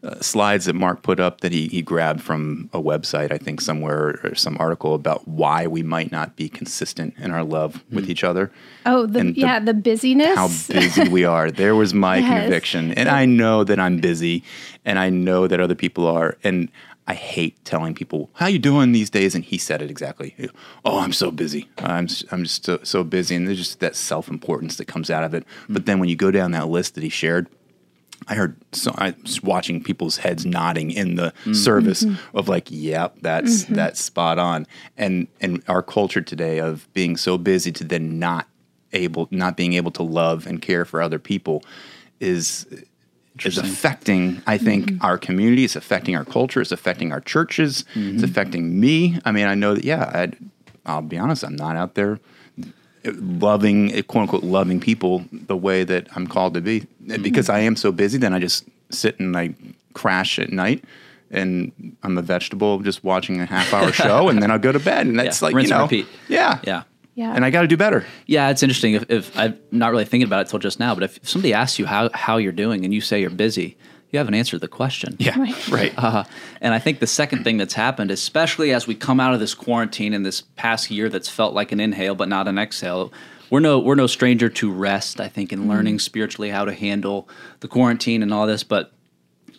uh, 0.02 0.18
slides 0.20 0.64
that 0.64 0.74
Mark 0.74 1.02
put 1.02 1.20
up 1.20 1.42
that 1.42 1.52
he, 1.52 1.68
he 1.68 1.82
grabbed 1.82 2.22
from 2.22 2.70
a 2.72 2.80
website, 2.80 3.30
I 3.30 3.36
think 3.36 3.60
somewhere 3.60 4.18
or 4.24 4.34
some 4.34 4.56
article 4.58 4.94
about 4.94 5.28
why 5.28 5.66
we 5.66 5.82
might 5.82 6.10
not 6.10 6.36
be 6.36 6.48
consistent 6.48 7.14
in 7.18 7.30
our 7.30 7.44
love 7.44 7.74
mm. 7.74 7.96
with 7.96 8.08
each 8.08 8.24
other. 8.24 8.50
Oh, 8.86 9.04
the, 9.04 9.24
the, 9.24 9.32
yeah, 9.32 9.60
the 9.60 9.74
busyness. 9.74 10.36
How 10.36 10.48
busy 10.48 11.08
we 11.10 11.24
are. 11.24 11.50
There 11.50 11.74
was 11.74 11.92
my 11.92 12.16
yes. 12.18 12.42
conviction. 12.42 12.92
And 12.94 13.10
I 13.10 13.26
know 13.26 13.62
that 13.64 13.78
I'm 13.78 13.98
busy 13.98 14.42
and 14.86 14.98
I 14.98 15.10
know 15.10 15.46
that 15.46 15.60
other 15.60 15.74
people 15.74 16.06
are. 16.06 16.38
And 16.42 16.70
I 17.10 17.14
hate 17.14 17.64
telling 17.64 17.92
people 17.92 18.30
how 18.34 18.46
you 18.46 18.60
doing 18.60 18.92
these 18.92 19.10
days, 19.10 19.34
and 19.34 19.42
he 19.42 19.58
said 19.58 19.82
it 19.82 19.90
exactly. 19.90 20.48
Oh, 20.84 21.00
I'm 21.00 21.12
so 21.12 21.32
busy. 21.32 21.68
I'm 21.78 22.06
I'm 22.30 22.44
just 22.44 22.64
so, 22.64 22.78
so 22.84 23.02
busy, 23.02 23.34
and 23.34 23.48
there's 23.48 23.58
just 23.58 23.80
that 23.80 23.96
self 23.96 24.28
importance 24.28 24.76
that 24.76 24.84
comes 24.84 25.10
out 25.10 25.24
of 25.24 25.34
it. 25.34 25.44
Mm-hmm. 25.44 25.72
But 25.72 25.86
then 25.86 25.98
when 25.98 26.08
you 26.08 26.14
go 26.14 26.30
down 26.30 26.52
that 26.52 26.68
list 26.68 26.94
that 26.94 27.02
he 27.02 27.08
shared, 27.08 27.48
I 28.28 28.36
heard 28.36 28.56
so 28.70 28.94
I 28.96 29.16
was 29.22 29.42
watching 29.42 29.82
people's 29.82 30.18
heads 30.18 30.46
nodding 30.46 30.92
in 30.92 31.16
the 31.16 31.32
mm-hmm. 31.32 31.52
service 31.52 32.04
mm-hmm. 32.04 32.36
of 32.38 32.48
like, 32.48 32.68
yep, 32.70 33.16
that's 33.22 33.64
mm-hmm. 33.64 33.74
that's 33.74 34.00
spot 34.00 34.38
on. 34.38 34.68
And 34.96 35.26
and 35.40 35.64
our 35.66 35.82
culture 35.82 36.22
today 36.22 36.60
of 36.60 36.86
being 36.92 37.16
so 37.16 37.38
busy 37.38 37.72
to 37.72 37.82
then 37.82 38.20
not 38.20 38.46
able 38.92 39.26
not 39.32 39.56
being 39.56 39.72
able 39.72 39.90
to 39.90 40.04
love 40.04 40.46
and 40.46 40.62
care 40.62 40.84
for 40.84 41.02
other 41.02 41.18
people 41.18 41.64
is 42.20 42.68
is 43.46 43.58
affecting, 43.58 44.42
I 44.46 44.58
think, 44.58 44.86
mm-hmm. 44.86 45.04
our 45.04 45.18
community. 45.18 45.64
It's 45.64 45.76
affecting 45.76 46.16
our 46.16 46.24
culture. 46.24 46.60
It's 46.60 46.72
affecting 46.72 47.12
our 47.12 47.20
churches. 47.20 47.84
Mm-hmm. 47.94 48.14
It's 48.14 48.22
affecting 48.22 48.78
me. 48.78 49.18
I 49.24 49.32
mean, 49.32 49.46
I 49.46 49.54
know 49.54 49.74
that, 49.74 49.84
yeah, 49.84 50.26
i 50.86 50.94
will 50.94 51.02
be 51.02 51.18
honest, 51.18 51.44
I'm 51.44 51.56
not 51.56 51.76
out 51.76 51.94
there 51.94 52.18
loving, 53.04 53.90
quote 54.04 54.22
unquote, 54.22 54.44
loving 54.44 54.80
people 54.80 55.24
the 55.32 55.56
way 55.56 55.84
that 55.84 56.08
I'm 56.14 56.26
called 56.26 56.54
to 56.54 56.60
be. 56.60 56.80
Mm-hmm. 56.80 57.22
Because 57.22 57.48
I 57.48 57.60
am 57.60 57.76
so 57.76 57.92
busy, 57.92 58.18
then 58.18 58.34
I 58.34 58.38
just 58.38 58.64
sit 58.90 59.18
and 59.20 59.36
I 59.36 59.54
crash 59.94 60.38
at 60.38 60.50
night 60.50 60.84
and 61.30 61.96
I'm 62.02 62.18
a 62.18 62.22
vegetable 62.22 62.80
just 62.80 63.04
watching 63.04 63.40
a 63.40 63.46
half 63.46 63.72
hour 63.72 63.92
show 63.92 64.28
and 64.28 64.42
then 64.42 64.50
I'll 64.50 64.58
go 64.58 64.72
to 64.72 64.80
bed. 64.80 65.06
And 65.06 65.18
that's 65.18 65.40
yeah, 65.40 65.48
like, 65.48 65.62
you 65.62 65.70
know, 65.70 65.82
repeat. 65.82 66.06
Yeah. 66.28 66.60
Yeah. 66.64 66.82
Yeah. 67.14 67.32
And 67.34 67.44
I 67.44 67.50
got 67.50 67.62
to 67.62 67.68
do 67.68 67.76
better. 67.76 68.04
Yeah, 68.26 68.50
it's 68.50 68.62
interesting. 68.62 68.94
If, 68.94 69.10
if, 69.10 69.38
I'm 69.38 69.58
not 69.70 69.90
really 69.90 70.04
thinking 70.04 70.26
about 70.26 70.46
it 70.46 70.50
till 70.50 70.58
just 70.58 70.78
now, 70.78 70.94
but 70.94 71.04
if 71.04 71.18
somebody 71.22 71.52
asks 71.52 71.78
you 71.78 71.86
how, 71.86 72.08
how 72.14 72.36
you're 72.36 72.52
doing 72.52 72.84
and 72.84 72.94
you 72.94 73.00
say 73.00 73.20
you're 73.20 73.30
busy, 73.30 73.76
you 74.10 74.18
haven't 74.18 74.34
answered 74.34 74.60
the 74.60 74.68
question. 74.68 75.16
Yeah, 75.18 75.38
right. 75.38 75.68
right. 75.70 75.94
Uh, 75.96 76.24
and 76.60 76.74
I 76.74 76.78
think 76.78 77.00
the 77.00 77.06
second 77.06 77.44
thing 77.44 77.56
that's 77.56 77.74
happened, 77.74 78.10
especially 78.10 78.72
as 78.72 78.86
we 78.86 78.94
come 78.94 79.20
out 79.20 79.34
of 79.34 79.40
this 79.40 79.54
quarantine 79.54 80.14
in 80.14 80.22
this 80.22 80.40
past 80.56 80.90
year 80.90 81.08
that's 81.08 81.28
felt 81.28 81.54
like 81.54 81.72
an 81.72 81.80
inhale 81.80 82.14
but 82.14 82.28
not 82.28 82.48
an 82.48 82.58
exhale, 82.58 83.12
we're 83.50 83.60
no 83.60 83.78
we're 83.78 83.96
no 83.96 84.06
stranger 84.06 84.48
to 84.48 84.70
rest. 84.70 85.20
I 85.20 85.28
think 85.28 85.52
in 85.52 85.60
mm-hmm. 85.60 85.70
learning 85.70 85.98
spiritually 85.98 86.50
how 86.50 86.64
to 86.64 86.72
handle 86.72 87.28
the 87.60 87.68
quarantine 87.68 88.22
and 88.22 88.32
all 88.32 88.46
this, 88.46 88.62
but 88.62 88.92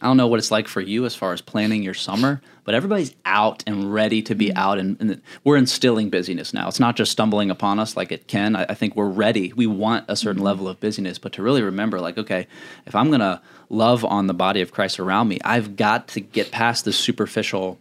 I 0.02 0.08
don't 0.08 0.18
know 0.18 0.28
what 0.28 0.40
it's 0.40 0.50
like 0.50 0.68
for 0.68 0.82
you 0.82 1.06
as 1.06 1.14
far 1.14 1.32
as 1.32 1.42
planning 1.42 1.84
your 1.84 1.94
summer, 1.94 2.42
but 2.64 2.74
everybody's 2.74 3.14
out 3.24 3.64
and 3.68 3.94
ready 3.94 4.24
to 4.24 4.34
be 4.34 4.54
out, 4.56 4.80
and, 4.80 4.98
and 5.00 5.22
we're 5.44 5.58
instilling 5.58 6.10
busyness 6.10 6.54
now. 6.54 6.68
It's 6.68 6.80
not 6.80 6.96
just 6.96 7.12
stumbling 7.12 7.52
upon 7.52 7.80
us 7.80 7.96
like 7.96 8.12
it 8.12 8.28
can. 8.28 8.56
I, 8.56 8.66
I 8.70 8.74
think 8.74 8.96
we're 8.96 9.10
ready. 9.10 9.54
We 9.54 9.68
want 9.68 10.06
a 10.08 10.16
certain 10.16 10.42
level 10.42 10.68
of 10.68 10.80
busyness, 10.80 11.20
but 11.20 11.34
to 11.34 11.44
really 11.44 11.62
remember, 11.62 12.00
like, 12.00 12.18
okay, 12.18 12.48
if 12.88 12.96
I'm 12.96 13.10
going 13.10 13.20
to 13.20 13.42
love 13.70 14.04
on 14.04 14.26
the 14.26 14.34
body 14.34 14.62
of 14.62 14.72
Christ 14.72 15.00
around 15.00 15.28
me, 15.28 15.40
I've 15.46 15.76
got 15.76 16.08
to 16.10 16.20
get 16.20 16.52
past 16.52 16.84
the 16.84 16.94
superficial, 16.94 17.78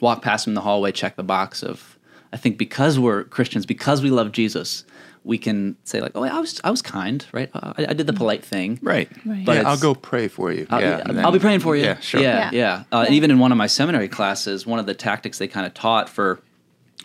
walk 0.00 0.22
past 0.22 0.48
in 0.48 0.54
the 0.54 0.62
hallway, 0.62 0.90
check 0.90 1.14
the 1.14 1.22
box 1.22 1.62
of. 1.62 1.96
I 2.32 2.38
think 2.38 2.58
because 2.58 2.98
we're 2.98 3.22
Christians, 3.22 3.66
because 3.66 4.02
we 4.02 4.10
love 4.10 4.32
Jesus, 4.32 4.84
we 5.26 5.38
can 5.38 5.76
say 5.82 6.00
like, 6.00 6.12
"Oh, 6.14 6.22
I 6.22 6.38
was 6.38 6.60
I 6.62 6.70
was 6.70 6.80
kind, 6.80 7.26
right? 7.32 7.50
I, 7.52 7.86
I 7.88 7.92
did 7.92 8.06
the 8.06 8.12
mm-hmm. 8.12 8.18
polite 8.18 8.44
thing, 8.44 8.78
right? 8.80 9.10
right. 9.26 9.44
But 9.44 9.56
yeah, 9.56 9.68
I'll 9.68 9.78
go 9.78 9.94
pray 9.94 10.28
for 10.28 10.52
you. 10.52 10.66
I'll, 10.70 10.80
yeah, 10.80 11.02
I'll 11.24 11.32
be 11.32 11.40
praying 11.40 11.60
for 11.60 11.74
you. 11.74 11.84
Yeah, 11.84 11.98
sure. 11.98 12.20
Yeah, 12.20 12.50
yeah. 12.50 12.50
yeah. 12.52 12.74
Uh, 12.92 13.00
yeah. 13.00 13.06
And 13.06 13.14
even 13.14 13.30
in 13.32 13.40
one 13.40 13.50
of 13.50 13.58
my 13.58 13.66
seminary 13.66 14.08
classes, 14.08 14.66
one 14.66 14.78
of 14.78 14.86
the 14.86 14.94
tactics 14.94 15.38
they 15.38 15.48
kind 15.48 15.66
of 15.66 15.74
taught 15.74 16.08
for 16.08 16.40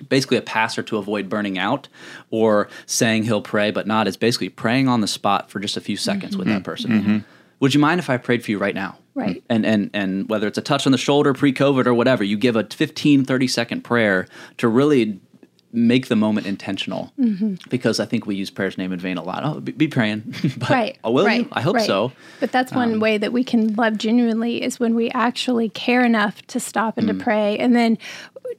basically 0.07 0.37
a 0.37 0.41
pastor 0.41 0.83
to 0.83 0.97
avoid 0.97 1.29
burning 1.29 1.57
out 1.57 1.87
or 2.29 2.69
saying 2.85 3.23
he'll 3.23 3.41
pray 3.41 3.71
but 3.71 3.85
not 3.85 4.07
is 4.07 4.17
basically 4.17 4.49
praying 4.49 4.87
on 4.87 5.01
the 5.01 5.07
spot 5.07 5.49
for 5.51 5.59
just 5.59 5.77
a 5.77 5.81
few 5.81 5.97
seconds 5.97 6.31
mm-hmm. 6.31 6.39
with 6.39 6.47
that 6.47 6.55
mm-hmm. 6.55 6.63
person. 6.63 6.91
Mm-hmm. 6.91 7.17
Would 7.59 7.73
you 7.73 7.79
mind 7.79 7.99
if 7.99 8.09
I 8.09 8.17
prayed 8.17 8.43
for 8.43 8.51
you 8.51 8.57
right 8.57 8.73
now? 8.73 8.97
Right. 9.13 9.43
And 9.49 9.65
and 9.65 9.89
and 9.93 10.29
whether 10.29 10.47
it's 10.47 10.57
a 10.57 10.61
touch 10.61 10.85
on 10.85 10.91
the 10.91 10.97
shoulder 10.97 11.33
pre-COVID 11.33 11.85
or 11.85 11.93
whatever, 11.93 12.23
you 12.23 12.37
give 12.37 12.55
a 12.55 12.63
15 12.63 13.25
30 13.25 13.47
second 13.47 13.81
prayer 13.81 14.27
to 14.57 14.67
really 14.67 15.19
make 15.73 16.07
the 16.07 16.15
moment 16.15 16.47
intentional 16.47 17.11
mm-hmm. 17.19 17.55
because 17.69 17.99
I 17.99 18.05
think 18.05 18.25
we 18.25 18.35
use 18.35 18.49
prayer's 18.49 18.77
name 18.77 18.91
in 18.91 18.99
vain 18.99 19.17
a 19.17 19.23
lot. 19.23 19.43
Oh, 19.43 19.59
be, 19.59 19.71
be 19.71 19.87
praying, 19.87 20.35
but 20.57 20.69
right, 20.69 20.97
oh, 21.03 21.11
will 21.11 21.25
right, 21.25 21.41
you? 21.41 21.49
I 21.51 21.61
hope 21.61 21.75
right. 21.75 21.85
so. 21.85 22.11
But 22.39 22.51
that's 22.51 22.71
one 22.71 22.95
um, 22.95 22.99
way 22.99 23.17
that 23.17 23.31
we 23.33 23.43
can 23.43 23.73
love 23.75 23.97
genuinely 23.97 24.61
is 24.61 24.79
when 24.79 24.95
we 24.95 25.09
actually 25.11 25.69
care 25.69 26.03
enough 26.03 26.41
to 26.47 26.59
stop 26.59 26.97
and 26.97 27.07
mm. 27.07 27.17
to 27.17 27.23
pray, 27.23 27.57
and 27.57 27.75
then 27.75 27.97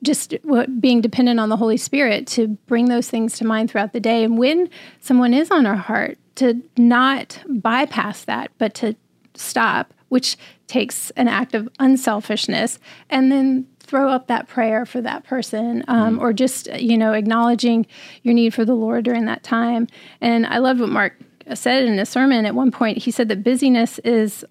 just 0.02 0.34
being 0.80 1.00
dependent 1.00 1.38
on 1.38 1.48
the 1.48 1.56
Holy 1.56 1.76
Spirit 1.76 2.26
to 2.28 2.48
bring 2.66 2.86
those 2.88 3.08
things 3.08 3.36
to 3.38 3.44
mind 3.44 3.70
throughout 3.70 3.92
the 3.92 4.00
day. 4.00 4.24
And 4.24 4.38
when 4.38 4.68
someone 5.00 5.34
is 5.34 5.50
on 5.50 5.66
our 5.66 5.76
heart, 5.76 6.18
to 6.36 6.62
not 6.76 7.42
bypass 7.46 8.24
that, 8.24 8.50
but 8.58 8.74
to 8.74 8.96
stop, 9.34 9.92
which 10.08 10.36
takes 10.66 11.10
an 11.10 11.28
act 11.28 11.54
of 11.54 11.68
unselfishness, 11.78 12.78
and 13.10 13.30
then 13.30 13.66
throw 13.92 14.08
up 14.08 14.26
that 14.26 14.48
prayer 14.48 14.86
for 14.86 15.02
that 15.02 15.22
person 15.22 15.84
um, 15.86 16.16
mm. 16.16 16.22
or 16.22 16.32
just 16.32 16.66
you 16.80 16.96
know 16.96 17.12
acknowledging 17.12 17.86
your 18.22 18.32
need 18.32 18.54
for 18.54 18.64
the 18.64 18.72
lord 18.72 19.04
during 19.04 19.26
that 19.26 19.42
time. 19.42 19.86
And 20.22 20.46
i 20.46 20.56
love 20.56 20.80
what 20.80 20.88
mark 20.88 21.12
said 21.52 21.84
in 21.84 21.98
a 21.98 22.06
sermon. 22.06 22.46
At 22.46 22.54
one 22.54 22.70
point 22.70 22.96
he 22.96 23.10
said 23.10 23.28
that 23.28 23.44
busyness 23.44 23.98
is 23.98 24.46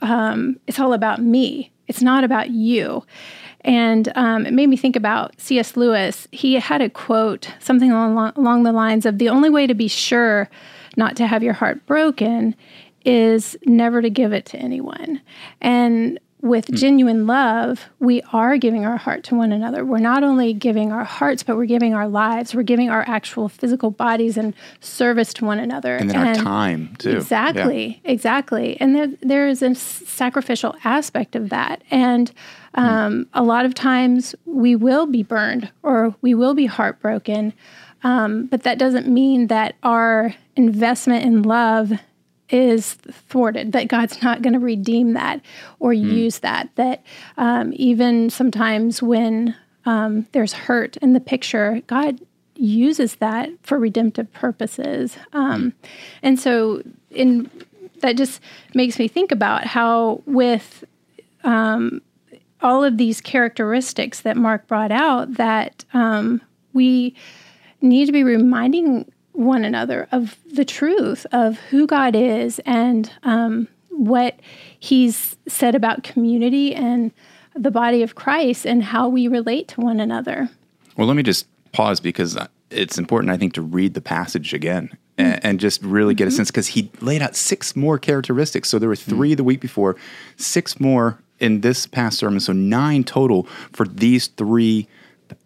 um, 0.00 0.58
it's 0.66 0.80
all 0.80 0.94
about 0.94 1.20
me. 1.20 1.70
It's 1.86 2.00
not 2.00 2.24
about 2.24 2.48
you. 2.48 3.04
And 3.60 4.10
um, 4.14 4.46
it 4.46 4.54
made 4.54 4.68
me 4.70 4.78
think 4.78 4.96
about 4.96 5.38
cs 5.38 5.76
lewis. 5.76 6.26
He 6.32 6.54
had 6.54 6.80
a 6.80 6.88
quote 6.88 7.52
something 7.58 7.92
along, 7.92 8.32
along 8.36 8.62
the 8.62 8.72
lines 8.72 9.04
of 9.04 9.18
the 9.18 9.28
only 9.28 9.50
way 9.50 9.66
to 9.66 9.74
be 9.74 9.88
sure 9.88 10.48
not 10.96 11.14
to 11.16 11.26
have 11.26 11.42
your 11.42 11.52
heart 11.52 11.84
broken 11.84 12.56
is 13.04 13.54
never 13.66 14.00
to 14.00 14.08
give 14.08 14.32
it 14.32 14.46
to 14.46 14.56
anyone. 14.56 15.20
And 15.60 16.18
with 16.40 16.66
mm. 16.66 16.76
genuine 16.76 17.26
love, 17.26 17.86
we 17.98 18.22
are 18.32 18.56
giving 18.58 18.84
our 18.84 18.96
heart 18.96 19.24
to 19.24 19.34
one 19.34 19.52
another. 19.52 19.84
We're 19.84 19.98
not 19.98 20.22
only 20.22 20.52
giving 20.52 20.92
our 20.92 21.04
hearts, 21.04 21.42
but 21.42 21.56
we're 21.56 21.66
giving 21.66 21.94
our 21.94 22.08
lives. 22.08 22.54
We're 22.54 22.62
giving 22.62 22.90
our 22.90 23.04
actual 23.08 23.48
physical 23.48 23.90
bodies 23.90 24.36
and 24.36 24.54
service 24.80 25.34
to 25.34 25.44
one 25.44 25.58
another. 25.58 25.96
And 25.96 26.10
then 26.10 26.26
and 26.26 26.38
our 26.38 26.44
time, 26.44 26.94
too. 26.98 27.16
Exactly, 27.16 28.00
yeah. 28.04 28.10
exactly. 28.12 28.80
And 28.80 28.94
there, 28.94 29.08
there 29.20 29.48
is 29.48 29.62
a 29.62 29.74
sacrificial 29.74 30.76
aspect 30.84 31.34
of 31.34 31.48
that. 31.50 31.82
And 31.90 32.32
hmm. 32.74 32.80
um, 32.80 33.12
mm. 33.12 33.28
a 33.34 33.42
lot 33.42 33.64
of 33.64 33.74
times 33.74 34.34
we 34.44 34.76
will 34.76 35.06
be 35.06 35.22
burned 35.22 35.70
or 35.82 36.14
we 36.20 36.34
will 36.34 36.54
be 36.54 36.66
heartbroken. 36.66 37.52
Um, 38.04 38.46
but 38.46 38.62
that 38.62 38.78
doesn't 38.78 39.08
mean 39.08 39.48
that 39.48 39.74
our 39.82 40.34
investment 40.54 41.24
in 41.24 41.42
love 41.42 41.92
is 42.50 42.94
thwarted, 42.94 43.72
that 43.72 43.88
God's 43.88 44.22
not 44.22 44.42
going 44.42 44.54
to 44.54 44.58
redeem 44.58 45.12
that 45.14 45.40
or 45.78 45.92
mm. 45.92 46.02
use 46.02 46.38
that. 46.40 46.70
That 46.76 47.02
um, 47.36 47.72
even 47.76 48.30
sometimes 48.30 49.02
when 49.02 49.54
um, 49.84 50.26
there's 50.32 50.52
hurt 50.52 50.96
in 50.98 51.12
the 51.12 51.20
picture, 51.20 51.82
God 51.86 52.20
uses 52.54 53.16
that 53.16 53.50
for 53.62 53.78
redemptive 53.78 54.32
purposes. 54.32 55.16
Um, 55.32 55.72
and 56.22 56.38
so, 56.38 56.82
in 57.10 57.50
that 58.00 58.16
just 58.16 58.40
makes 58.74 58.98
me 58.98 59.08
think 59.08 59.32
about 59.32 59.64
how 59.64 60.22
with 60.26 60.84
um, 61.44 62.00
all 62.60 62.84
of 62.84 62.96
these 62.96 63.20
characteristics 63.20 64.20
that 64.20 64.36
Mark 64.36 64.66
brought 64.66 64.92
out, 64.92 65.34
that 65.34 65.84
um, 65.92 66.40
we 66.72 67.14
need 67.80 68.06
to 68.06 68.12
be 68.12 68.24
reminding 68.24 69.10
one 69.38 69.64
another 69.64 70.08
of 70.10 70.36
the 70.52 70.64
truth 70.64 71.24
of 71.30 71.58
who 71.70 71.86
God 71.86 72.16
is 72.16 72.58
and 72.66 73.10
um, 73.22 73.68
what 73.90 74.38
He's 74.80 75.36
said 75.46 75.76
about 75.76 76.02
community 76.02 76.74
and 76.74 77.12
the 77.54 77.70
body 77.70 78.02
of 78.02 78.16
Christ 78.16 78.66
and 78.66 78.82
how 78.82 79.08
we 79.08 79.28
relate 79.28 79.68
to 79.68 79.80
one 79.80 80.00
another. 80.00 80.48
Well, 80.96 81.06
let 81.06 81.16
me 81.16 81.22
just 81.22 81.46
pause 81.72 82.00
because 82.00 82.36
it's 82.70 82.98
important, 82.98 83.30
I 83.30 83.36
think, 83.36 83.52
to 83.54 83.62
read 83.62 83.94
the 83.94 84.00
passage 84.00 84.52
again 84.52 84.96
and, 85.16 85.34
mm. 85.34 85.40
and 85.44 85.60
just 85.60 85.82
really 85.82 86.14
get 86.14 86.24
a 86.24 86.28
mm-hmm. 86.28 86.36
sense 86.36 86.50
because 86.50 86.68
he 86.68 86.90
laid 87.00 87.22
out 87.22 87.36
six 87.36 87.76
more 87.76 87.96
characteristics. 87.96 88.68
So 88.68 88.80
there 88.80 88.88
were 88.88 88.96
mm. 88.96 89.02
three 89.02 89.34
the 89.34 89.44
week 89.44 89.60
before, 89.60 89.94
six 90.36 90.80
more 90.80 91.18
in 91.38 91.60
this 91.60 91.86
past 91.86 92.18
sermon. 92.18 92.40
So 92.40 92.52
nine 92.52 93.04
total 93.04 93.44
for 93.72 93.86
these 93.86 94.26
three 94.26 94.88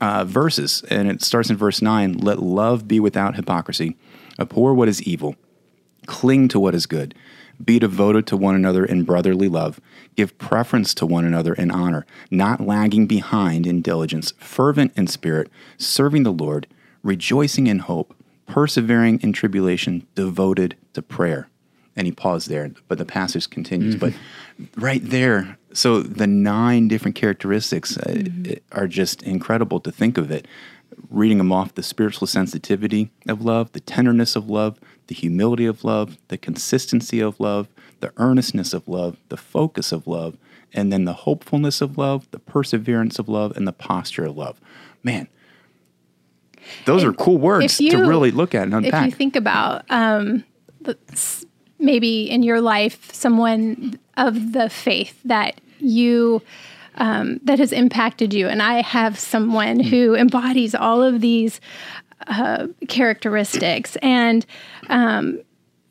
uh, 0.01 0.25
verses. 0.25 0.83
And 0.91 1.09
it 1.09 1.23
starts 1.23 1.51
in 1.51 1.57
verse 1.57 1.83
nine 1.83 2.15
let 2.15 2.43
love 2.43 2.89
be 2.89 3.01
without 3.01 3.37
hypocrisy, 3.37 3.97
abhor 4.39 4.75
what 4.75 4.89
is 4.89 5.03
evil, 5.03 5.37
cling 6.07 6.49
to 6.49 6.61
what 6.61 6.75
is 6.75 6.87
good. 6.87 7.15
Be 7.62 7.79
devoted 7.79 8.27
to 8.29 8.37
one 8.37 8.55
another 8.57 8.85
in 8.85 9.05
brotherly 9.05 9.49
love. 9.49 9.81
Give 10.17 10.37
preference 10.39 10.95
to 10.95 11.07
one 11.07 11.25
another 11.25 11.55
in 11.55 11.71
honor, 11.71 12.07
not 12.31 12.61
lagging 12.61 13.07
behind 13.07 13.67
in 13.67 13.83
diligence, 13.83 14.33
fervent 14.39 14.93
in 14.97 15.07
spirit, 15.07 15.49
serving 15.77 16.25
the 16.25 16.33
Lord, 16.33 16.67
rejoicing 17.03 17.69
in 17.69 17.81
hope, 17.81 18.17
persevering 18.47 19.21
in 19.23 19.33
tribulation, 19.33 20.07
devoted 20.15 20.77
to 20.95 21.03
prayer. 21.03 21.49
And 21.95 22.07
he 22.07 22.12
paused 22.12 22.49
there, 22.49 22.73
but 22.89 22.99
the 22.99 23.05
passage 23.05 23.49
continues. 23.49 23.97
Mm-hmm. 23.97 24.17
But 24.59 24.81
right 24.83 25.03
there, 25.05 25.59
so 25.73 26.00
the 26.00 26.26
nine 26.26 26.88
different 26.88 27.17
characteristics 27.17 27.97
uh, 27.97 28.02
mm-hmm. 28.02 28.55
are 28.73 28.87
just 28.87 29.23
incredible 29.23 29.81
to 29.81 29.93
think 29.93 30.19
of 30.19 30.31
it. 30.31 30.47
Reading 31.11 31.38
them 31.38 31.52
off 31.52 31.75
the 31.75 31.83
spiritual 31.83 32.26
sensitivity 32.26 33.11
of 33.26 33.43
love, 33.43 33.73
the 33.73 33.81
tenderness 33.81 34.37
of 34.37 34.49
love, 34.49 34.79
the 35.07 35.14
humility 35.14 35.67
of 35.67 35.85
love, 35.85 36.19
the 36.29 36.38
consistency 36.38 37.21
of 37.21 37.41
love, 37.41 37.69
the 38.00 38.12
earnestness 38.17 38.73
of 38.73 38.87
love, 38.88 39.17
the 39.29 39.37
focus 39.37 39.93
of 39.93 40.07
love, 40.07 40.37
and 40.73 40.93
then 40.93 41.05
the 41.05 41.12
hopefulness 41.12 41.81
of 41.81 41.99
love, 41.99 42.26
the 42.31 42.38
perseverance 42.38 43.19
of 43.19 43.29
love, 43.29 43.57
and 43.57 43.67
the 43.67 43.73
posture 43.73 44.25
of 44.25 44.37
love. 44.37 44.61
Man, 45.02 45.29
those 46.85 47.05
are 47.05 47.12
cool 47.12 47.38
words 47.38 47.81
you, 47.81 47.91
to 47.91 47.99
really 47.99 48.31
look 48.31 48.55
at 48.55 48.64
and 48.64 48.75
unpack. 48.75 49.07
If 49.07 49.12
you 49.12 49.17
think 49.17 49.37
about 49.37 49.85
um, 49.91 50.45
maybe 51.83 52.31
in 52.31 52.43
your 52.43 52.61
life 52.61 53.12
someone 53.12 53.99
of 54.17 54.53
the 54.53 54.71
faith 54.71 55.21
that 55.25 55.61
you 55.79 56.43
um, 56.97 57.41
that 57.45 57.59
has 57.59 57.73
impacted 57.73 58.35
you, 58.35 58.49
and 58.49 58.62
I 58.62 58.83
have 58.83 59.19
someone 59.19 59.81
who 59.81 60.15
embodies 60.15 60.75
all 60.75 61.03
of 61.03 61.21
these 61.21 61.61
uh, 62.27 62.69
characteristics, 62.89 63.97
and 64.03 64.45
um, 64.89 65.41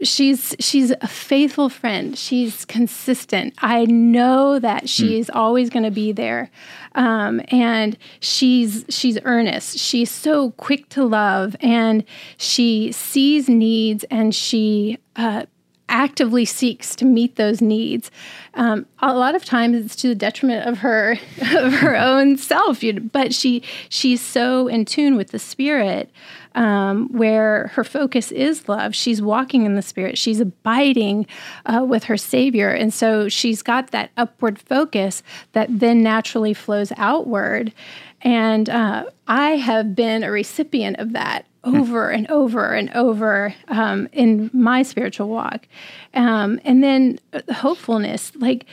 she's 0.03 0.55
she's 0.59 0.91
a 0.91 1.07
faithful 1.07 1.69
friend. 1.69 2.17
She's 2.17 2.65
consistent. 2.65 3.53
I 3.59 3.85
know 3.85 4.59
that 4.59 4.89
she's 4.89 5.27
mm. 5.27 5.35
always 5.35 5.69
going 5.69 5.83
to 5.83 5.91
be 5.91 6.11
there, 6.11 6.49
um, 6.95 7.41
and 7.49 7.97
she's 8.19 8.85
she's 8.89 9.17
earnest. 9.23 9.77
She's 9.77 10.11
so 10.11 10.51
quick 10.51 10.89
to 10.89 11.03
love, 11.03 11.55
and 11.61 12.03
she 12.37 12.91
sees 12.91 13.49
needs, 13.49 14.03
and 14.05 14.33
she. 14.35 14.97
Uh, 15.15 15.45
actively 15.91 16.45
seeks 16.45 16.95
to 16.95 17.05
meet 17.05 17.35
those 17.35 17.61
needs. 17.61 18.09
Um, 18.55 18.87
a 18.99 19.13
lot 19.13 19.35
of 19.35 19.45
times 19.45 19.85
it's 19.85 19.95
to 19.97 20.07
the 20.07 20.15
detriment 20.15 20.67
of 20.67 20.79
her 20.79 21.11
of 21.53 21.73
her 21.73 21.95
own 21.95 22.37
self, 22.37 22.81
but 23.11 23.33
she 23.33 23.61
she's 23.89 24.21
so 24.21 24.67
in 24.67 24.85
tune 24.85 25.15
with 25.15 25.29
the 25.29 25.39
spirit 25.39 26.09
um, 26.55 27.07
where 27.09 27.67
her 27.67 27.83
focus 27.83 28.31
is 28.31 28.67
love. 28.67 28.93
She's 28.95 29.21
walking 29.21 29.65
in 29.65 29.75
the 29.75 29.81
Spirit, 29.81 30.17
she's 30.17 30.39
abiding 30.39 31.27
uh, 31.65 31.83
with 31.87 32.05
her 32.05 32.17
Savior. 32.17 32.69
And 32.69 32.93
so 32.93 33.29
she's 33.29 33.61
got 33.61 33.91
that 33.91 34.11
upward 34.17 34.59
focus 34.59 35.23
that 35.53 35.67
then 35.69 36.03
naturally 36.03 36.53
flows 36.53 36.91
outward. 36.97 37.73
And 38.23 38.69
uh, 38.69 39.05
I 39.27 39.51
have 39.51 39.95
been 39.95 40.23
a 40.23 40.31
recipient 40.31 40.97
of 40.97 41.13
that 41.13 41.45
over 41.63 42.09
and 42.09 42.29
over 42.29 42.73
and 42.73 42.89
over 42.91 43.53
um, 43.67 44.07
in 44.11 44.49
my 44.53 44.83
spiritual 44.83 45.29
walk. 45.29 45.67
Um, 46.13 46.59
and 46.63 46.83
then 46.83 47.19
uh, 47.33 47.41
hopefulness, 47.53 48.31
like 48.35 48.65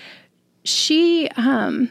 she. 0.64 1.28
Um, 1.36 1.90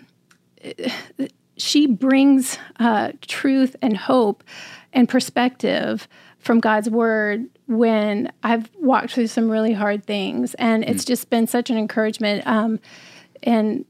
she 1.58 1.88
brings 1.88 2.58
uh, 2.80 3.12
truth 3.22 3.76
and 3.82 3.98
hope 3.98 4.44
and 4.94 5.10
perspective 5.10 6.08
from 6.40 6.60
God's 6.60 6.90
word 6.90 7.48
when 7.68 8.32
I've 8.44 8.70
walked 8.80 9.14
through 9.14 9.28
some 9.28 9.50
really 9.50 9.74
hard 9.74 10.06
things. 10.06 10.54
And 10.56 10.84
it's 10.84 11.04
mm. 11.04 11.08
just 11.08 11.30
been 11.30 11.48
such 11.48 11.70
an 11.70 11.78
encouragement. 11.78 12.46
Um, 12.48 12.80
and 13.44 13.86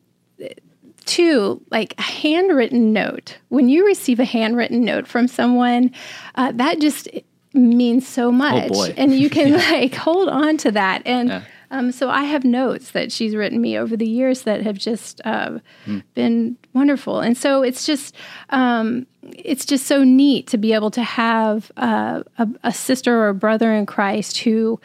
two, 1.08 1.62
like 1.72 1.96
a 1.98 2.04
handwritten 2.04 2.94
note. 2.94 3.38
When 3.50 3.70
you 3.70 3.86
receive 3.86 4.20
a 4.20 4.26
handwritten 4.26 4.86
note 4.86 5.08
from 5.08 5.28
someone, 5.28 5.92
uh, 6.36 6.52
that 6.54 6.80
just 6.80 7.08
means 7.54 8.08
so 8.08 8.28
oh, 8.28 8.32
much. 8.32 8.72
Oh 8.74 8.86
and 8.98 9.14
you 9.14 9.30
can 9.30 9.48
yeah. 9.54 9.72
like 9.72 9.96
hold 9.96 10.30
on 10.30 10.58
to 10.58 10.72
that. 10.72 11.02
And 11.06 11.30
yeah. 11.30 11.44
Um, 11.70 11.92
so 11.92 12.10
I 12.10 12.24
have 12.24 12.46
notes 12.46 12.92
that 12.92 13.12
she's 13.12 13.36
written 13.36 13.60
me 13.60 13.78
over 13.78 13.98
the 13.98 14.08
years 14.08 14.44
that 14.44 14.62
have 14.62 14.78
just 14.78 15.20
uh, 15.26 15.60
mm. 15.86 16.02
been 16.14 16.58
wonderful, 16.74 17.20
and 17.20 17.38
so 17.38 17.62
it's 17.62 17.86
just 17.86 18.16
um, 18.52 19.06
it's 19.22 19.66
just 19.66 19.86
so 19.86 20.04
neat 20.04 20.48
to 20.48 20.58
be 20.58 20.72
able 20.72 20.92
to 20.92 21.04
have 21.04 21.70
uh, 21.76 22.24
a, 22.38 22.48
a 22.64 22.72
sister 22.72 23.18
or 23.20 23.30
a 23.30 23.36
brother 23.36 23.74
in 23.74 23.86
Christ 23.86 24.38
who 24.38 24.80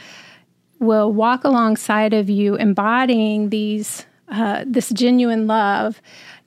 will 0.81 1.13
walk 1.13 1.45
alongside 1.45 2.13
of 2.13 2.29
you, 2.29 2.57
embodying 2.57 3.51
these 3.51 4.05
uh, 4.33 4.65
this 4.67 4.89
genuine 4.91 5.47
love 5.47 6.03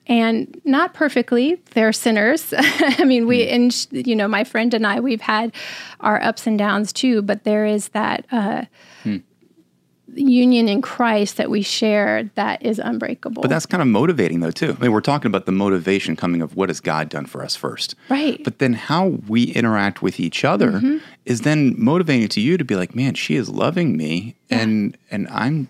and 0.06 0.60
not 0.64 0.94
perfectly 0.94 1.60
they're 1.72 1.92
sinners 1.92 2.52
i 2.56 3.04
mean 3.04 3.26
we 3.26 3.44
hmm. 3.44 3.54
and 3.54 3.88
you 3.90 4.14
know 4.14 4.28
my 4.28 4.44
friend 4.44 4.74
and 4.74 4.86
i 4.86 5.00
we've 5.00 5.20
had 5.20 5.52
our 6.00 6.22
ups 6.22 6.46
and 6.46 6.58
downs 6.58 6.92
too 6.92 7.22
but 7.22 7.44
there 7.44 7.64
is 7.64 7.88
that 7.88 8.26
uh, 8.30 8.64
hmm 9.02 9.16
union 10.16 10.68
in 10.68 10.82
Christ 10.82 11.36
that 11.36 11.50
we 11.50 11.62
share 11.62 12.30
that 12.34 12.62
is 12.62 12.78
unbreakable. 12.78 13.42
But 13.42 13.48
that's 13.48 13.66
kind 13.66 13.82
of 13.82 13.88
motivating, 13.88 14.40
though, 14.40 14.50
too. 14.50 14.76
I 14.78 14.82
mean, 14.82 14.92
we're 14.92 15.00
talking 15.00 15.28
about 15.28 15.46
the 15.46 15.52
motivation 15.52 16.16
coming 16.16 16.42
of 16.42 16.56
what 16.56 16.68
has 16.68 16.80
God 16.80 17.08
done 17.08 17.26
for 17.26 17.42
us 17.42 17.56
first. 17.56 17.94
Right. 18.08 18.42
But 18.42 18.58
then 18.58 18.74
how 18.74 19.18
we 19.28 19.44
interact 19.44 20.02
with 20.02 20.20
each 20.20 20.44
other 20.44 20.72
mm-hmm. 20.72 20.98
is 21.24 21.42
then 21.42 21.74
motivating 21.76 22.28
to 22.28 22.40
you 22.40 22.56
to 22.56 22.64
be 22.64 22.76
like, 22.76 22.94
man, 22.94 23.14
she 23.14 23.36
is 23.36 23.48
loving 23.48 23.96
me, 23.96 24.36
yeah. 24.48 24.60
and 24.60 24.96
and 25.10 25.28
I'm. 25.28 25.68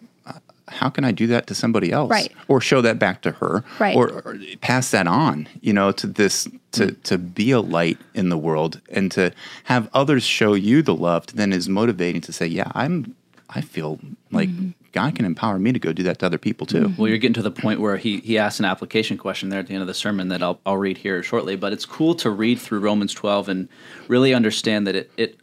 How 0.69 0.89
can 0.89 1.05
I 1.05 1.13
do 1.13 1.27
that 1.29 1.47
to 1.47 1.55
somebody 1.55 1.93
else? 1.93 2.11
Right. 2.11 2.33
Or 2.49 2.61
show 2.61 2.81
that 2.81 2.99
back 2.99 3.23
to 3.23 3.33
her. 3.33 3.63
Right. 3.79 3.97
Or, 3.97 4.11
or 4.11 4.37
pass 4.61 4.91
that 4.91 5.07
on, 5.07 5.49
you 5.61 5.73
know, 5.73 5.93
to 5.93 6.07
this 6.07 6.49
to 6.73 6.89
mm. 6.89 7.03
to 7.05 7.19
be 7.19 7.53
a 7.53 7.61
light 7.61 7.99
in 8.15 8.31
the 8.31 8.39
world 8.39 8.81
and 8.91 9.11
to 9.13 9.33
have 9.65 9.89
others 9.95 10.25
show 10.25 10.55
you 10.55 10.83
the 10.83 10.95
love 10.95 11.27
then 11.29 11.53
is 11.53 11.69
motivating 11.69 12.21
to 12.23 12.33
say, 12.33 12.47
yeah, 12.47 12.71
I'm 12.75 13.15
I 13.51 13.61
feel 13.61 14.01
like 14.33 14.49
mm-hmm. 14.49 14.71
God 14.93 15.15
can 15.15 15.25
empower 15.25 15.59
me 15.59 15.73
to 15.73 15.79
go 15.79 15.93
do 15.93 16.03
that 16.05 16.19
to 16.21 16.27
other 16.27 16.39
people 16.39 16.67
too. 16.67 16.93
Well, 16.99 17.09
you're 17.09 17.19
getting 17.19 17.35
to 17.35 17.43
the 17.43 17.51
point 17.51 17.81
where 17.81 17.97
he 17.97 18.19
he 18.19 18.39
asked 18.39 18.59
an 18.59 18.65
application 18.65 19.19
question 19.19 19.51
there 19.51 19.61
at 19.61 19.69
the 19.69 19.75
end 19.75 19.83
of 19.83 19.87
the 19.87 19.95
sermon 19.95 20.29
that 20.29 20.43
I'll 20.43 20.59
I'll 20.67 20.77
read 20.77 20.99
here 20.99 21.23
shortly. 21.23 21.55
But 21.55 21.73
it's 21.73 21.85
cool 21.85 22.15
to 22.17 22.31
read 22.31 22.59
through 22.59 22.81
Romans 22.81 23.15
12 23.15 23.49
and 23.49 23.69
really 24.09 24.35
understand 24.35 24.87
that 24.87 24.97
it 24.97 25.11
it 25.17 25.39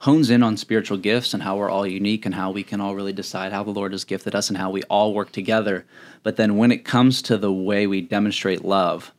hones 0.00 0.30
in 0.30 0.42
on 0.42 0.56
spiritual 0.56 0.96
gifts 0.96 1.34
and 1.34 1.42
how 1.42 1.56
we're 1.56 1.70
all 1.70 1.86
unique 1.86 2.24
and 2.24 2.34
how 2.34 2.50
we 2.50 2.62
can 2.62 2.80
all 2.80 2.94
really 2.94 3.12
decide 3.12 3.52
how 3.52 3.64
the 3.64 3.70
Lord 3.70 3.92
has 3.92 4.04
gifted 4.04 4.34
us 4.34 4.48
and 4.48 4.56
how 4.56 4.70
we 4.70 4.82
all 4.84 5.12
work 5.12 5.32
together. 5.32 5.84
But 6.22 6.36
then 6.36 6.56
when 6.56 6.70
it 6.70 6.84
comes 6.84 7.20
to 7.22 7.36
the 7.36 7.52
way 7.52 7.86
we 7.86 8.00
demonstrate 8.00 8.64
love, 8.64 9.12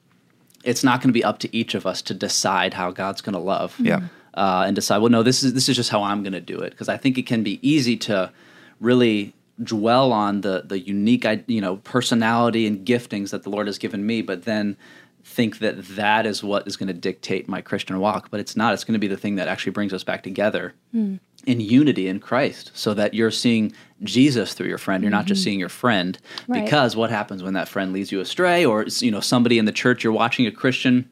it's 0.63 0.83
not 0.83 1.01
going 1.01 1.09
to 1.09 1.13
be 1.13 1.24
up 1.24 1.39
to 1.39 1.55
each 1.55 1.75
of 1.75 1.86
us 1.86 2.01
to 2.03 2.13
decide 2.13 2.74
how 2.74 2.91
God's 2.91 3.21
going 3.21 3.33
to 3.33 3.39
love. 3.39 3.75
Yeah 3.79 4.07
uh, 4.33 4.63
and 4.65 4.75
decide, 4.75 5.00
well, 5.00 5.09
no, 5.09 5.24
this 5.24 5.43
is 5.43 5.53
this 5.53 5.69
is 5.69 5.75
just 5.75 5.89
how 5.89 6.03
I'm 6.03 6.24
going 6.24 6.33
to 6.33 6.41
do 6.41 6.57
it. 6.59 6.71
Because 6.71 6.89
I 6.89 6.98
think 6.98 7.17
it 7.17 7.25
can 7.25 7.43
be 7.43 7.59
easy 7.67 7.98
to 7.98 8.31
really 8.79 9.33
dwell 9.62 10.13
on 10.13 10.41
the 10.41 10.63
the 10.65 10.79
unique, 10.79 11.25
you 11.48 11.62
know, 11.62 11.77
personality 11.77 12.65
and 12.65 12.86
giftings 12.86 13.31
that 13.31 13.43
the 13.43 13.50
Lord 13.50 13.67
has 13.67 13.77
given 13.77 14.05
me, 14.05 14.21
but 14.21 14.43
then 14.43 14.77
think 15.23 15.59
that 15.59 15.85
that 15.89 16.25
is 16.25 16.43
what 16.43 16.67
is 16.67 16.77
going 16.77 16.88
to 16.88 16.93
dictate 16.93 17.47
my 17.47 17.61
Christian 17.61 17.99
walk. 17.99 18.29
But 18.31 18.39
it's 18.39 18.55
not. 18.55 18.73
It's 18.73 18.83
going 18.83 18.93
to 18.93 18.99
be 18.99 19.07
the 19.07 19.17
thing 19.17 19.35
that 19.35 19.47
actually 19.47 19.71
brings 19.71 19.93
us 19.93 20.03
back 20.03 20.23
together. 20.23 20.73
Mm. 20.93 21.19
In 21.45 21.61
unity 21.61 22.09
in 22.09 22.19
Christ, 22.19 22.71
so 22.73 22.93
that 22.95 23.13
you're 23.13 23.31
seeing 23.31 23.71
Jesus 24.03 24.53
through 24.53 24.67
your 24.67 24.77
friend. 24.77 25.01
You're 25.01 25.09
mm-hmm. 25.09 25.19
not 25.19 25.25
just 25.25 25.39
mm-hmm. 25.39 25.45
seeing 25.45 25.59
your 25.59 25.69
friend. 25.69 26.19
Right. 26.49 26.65
Because 26.65 26.97
what 26.97 27.09
happens 27.09 27.41
when 27.41 27.53
that 27.53 27.69
friend 27.69 27.93
leads 27.93 28.11
you 28.11 28.19
astray, 28.19 28.65
or 28.65 28.85
you 28.99 29.09
know 29.09 29.21
somebody 29.21 29.57
in 29.57 29.63
the 29.63 29.71
church 29.71 30.03
you're 30.03 30.11
watching 30.11 30.45
a 30.45 30.51
Christian 30.51 31.09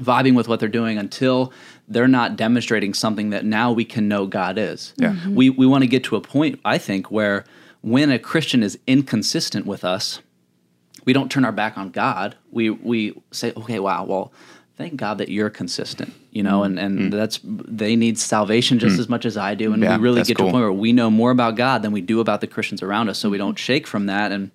vibing 0.00 0.34
with 0.34 0.48
what 0.48 0.60
they're 0.60 0.68
doing 0.68 0.96
until 0.96 1.52
they're 1.88 2.08
not 2.08 2.36
demonstrating 2.36 2.94
something 2.94 3.30
that 3.30 3.44
now 3.44 3.70
we 3.70 3.84
can 3.84 4.08
know 4.08 4.26
God 4.26 4.56
is. 4.58 4.94
Yeah. 4.96 5.12
Mhm. 5.12 5.34
We 5.34 5.50
we 5.50 5.66
want 5.66 5.82
to 5.82 5.88
get 5.88 6.04
to 6.04 6.16
a 6.16 6.20
point, 6.22 6.58
I 6.64 6.78
think, 6.78 7.10
where 7.10 7.44
when 7.82 8.10
a 8.10 8.18
Christian 8.18 8.62
is 8.62 8.78
inconsistent 8.86 9.66
with 9.66 9.84
us, 9.84 10.20
we 11.06 11.14
don't 11.14 11.30
turn 11.30 11.46
our 11.46 11.52
back 11.52 11.78
on 11.78 11.88
God. 11.90 12.36
We 12.50 12.68
we 12.68 13.18
say, 13.30 13.52
okay, 13.56 13.78
wow, 13.78 14.04
well, 14.04 14.32
thank 14.76 14.96
God 14.96 15.18
that 15.18 15.30
you're 15.30 15.48
consistent, 15.48 16.12
you 16.32 16.42
know, 16.42 16.64
and 16.64 16.78
and 16.78 16.98
mm. 16.98 17.10
that's 17.10 17.40
they 17.42 17.96
need 17.96 18.18
salvation 18.18 18.78
just 18.78 18.96
mm. 18.96 19.00
as 19.00 19.08
much 19.08 19.24
as 19.24 19.38
I 19.38 19.54
do, 19.54 19.72
and 19.72 19.82
Yeah, 19.82 19.96
we 19.96 20.02
really 20.02 20.22
get 20.22 20.36
to 20.36 20.46
a 20.46 20.50
point 20.50 20.56
where 20.56 20.72
we 20.72 20.92
know 20.92 21.08
more 21.08 21.30
about 21.30 21.56
God 21.56 21.82
than 21.82 21.92
we 21.92 22.02
do 22.02 22.20
about 22.20 22.42
the 22.42 22.46
Christians 22.46 22.82
around 22.82 23.08
us, 23.08 23.18
so 23.18 23.30
we 23.30 23.38
don't 23.38 23.58
shake 23.58 23.86
from 23.86 24.06
that 24.06 24.30
and. 24.30 24.50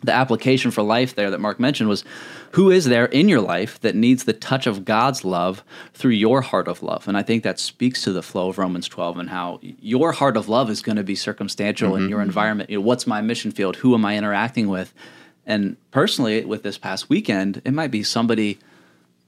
The 0.00 0.12
application 0.12 0.70
for 0.70 0.82
life 0.82 1.16
there 1.16 1.28
that 1.28 1.40
Mark 1.40 1.58
mentioned 1.58 1.88
was 1.88 2.04
who 2.52 2.70
is 2.70 2.84
there 2.84 3.06
in 3.06 3.28
your 3.28 3.40
life 3.40 3.80
that 3.80 3.96
needs 3.96 4.22
the 4.22 4.32
touch 4.32 4.68
of 4.68 4.84
God's 4.84 5.24
love 5.24 5.64
through 5.92 6.12
your 6.12 6.40
heart 6.40 6.68
of 6.68 6.84
love? 6.84 7.08
And 7.08 7.16
I 7.16 7.24
think 7.24 7.42
that 7.42 7.58
speaks 7.58 8.02
to 8.02 8.12
the 8.12 8.22
flow 8.22 8.48
of 8.48 8.58
Romans 8.58 8.86
12 8.86 9.18
and 9.18 9.28
how 9.28 9.58
your 9.60 10.12
heart 10.12 10.36
of 10.36 10.48
love 10.48 10.70
is 10.70 10.82
going 10.82 10.98
to 10.98 11.02
be 11.02 11.16
circumstantial 11.16 11.96
in 11.96 12.02
mm-hmm. 12.02 12.10
your 12.10 12.22
environment. 12.22 12.70
You 12.70 12.78
know, 12.78 12.82
what's 12.82 13.08
my 13.08 13.20
mission 13.20 13.50
field? 13.50 13.74
Who 13.74 13.92
am 13.92 14.04
I 14.04 14.16
interacting 14.16 14.68
with? 14.68 14.94
And 15.48 15.76
personally, 15.90 16.44
with 16.44 16.62
this 16.62 16.78
past 16.78 17.08
weekend, 17.08 17.62
it 17.64 17.72
might 17.72 17.90
be 17.90 18.02
somebody 18.04 18.58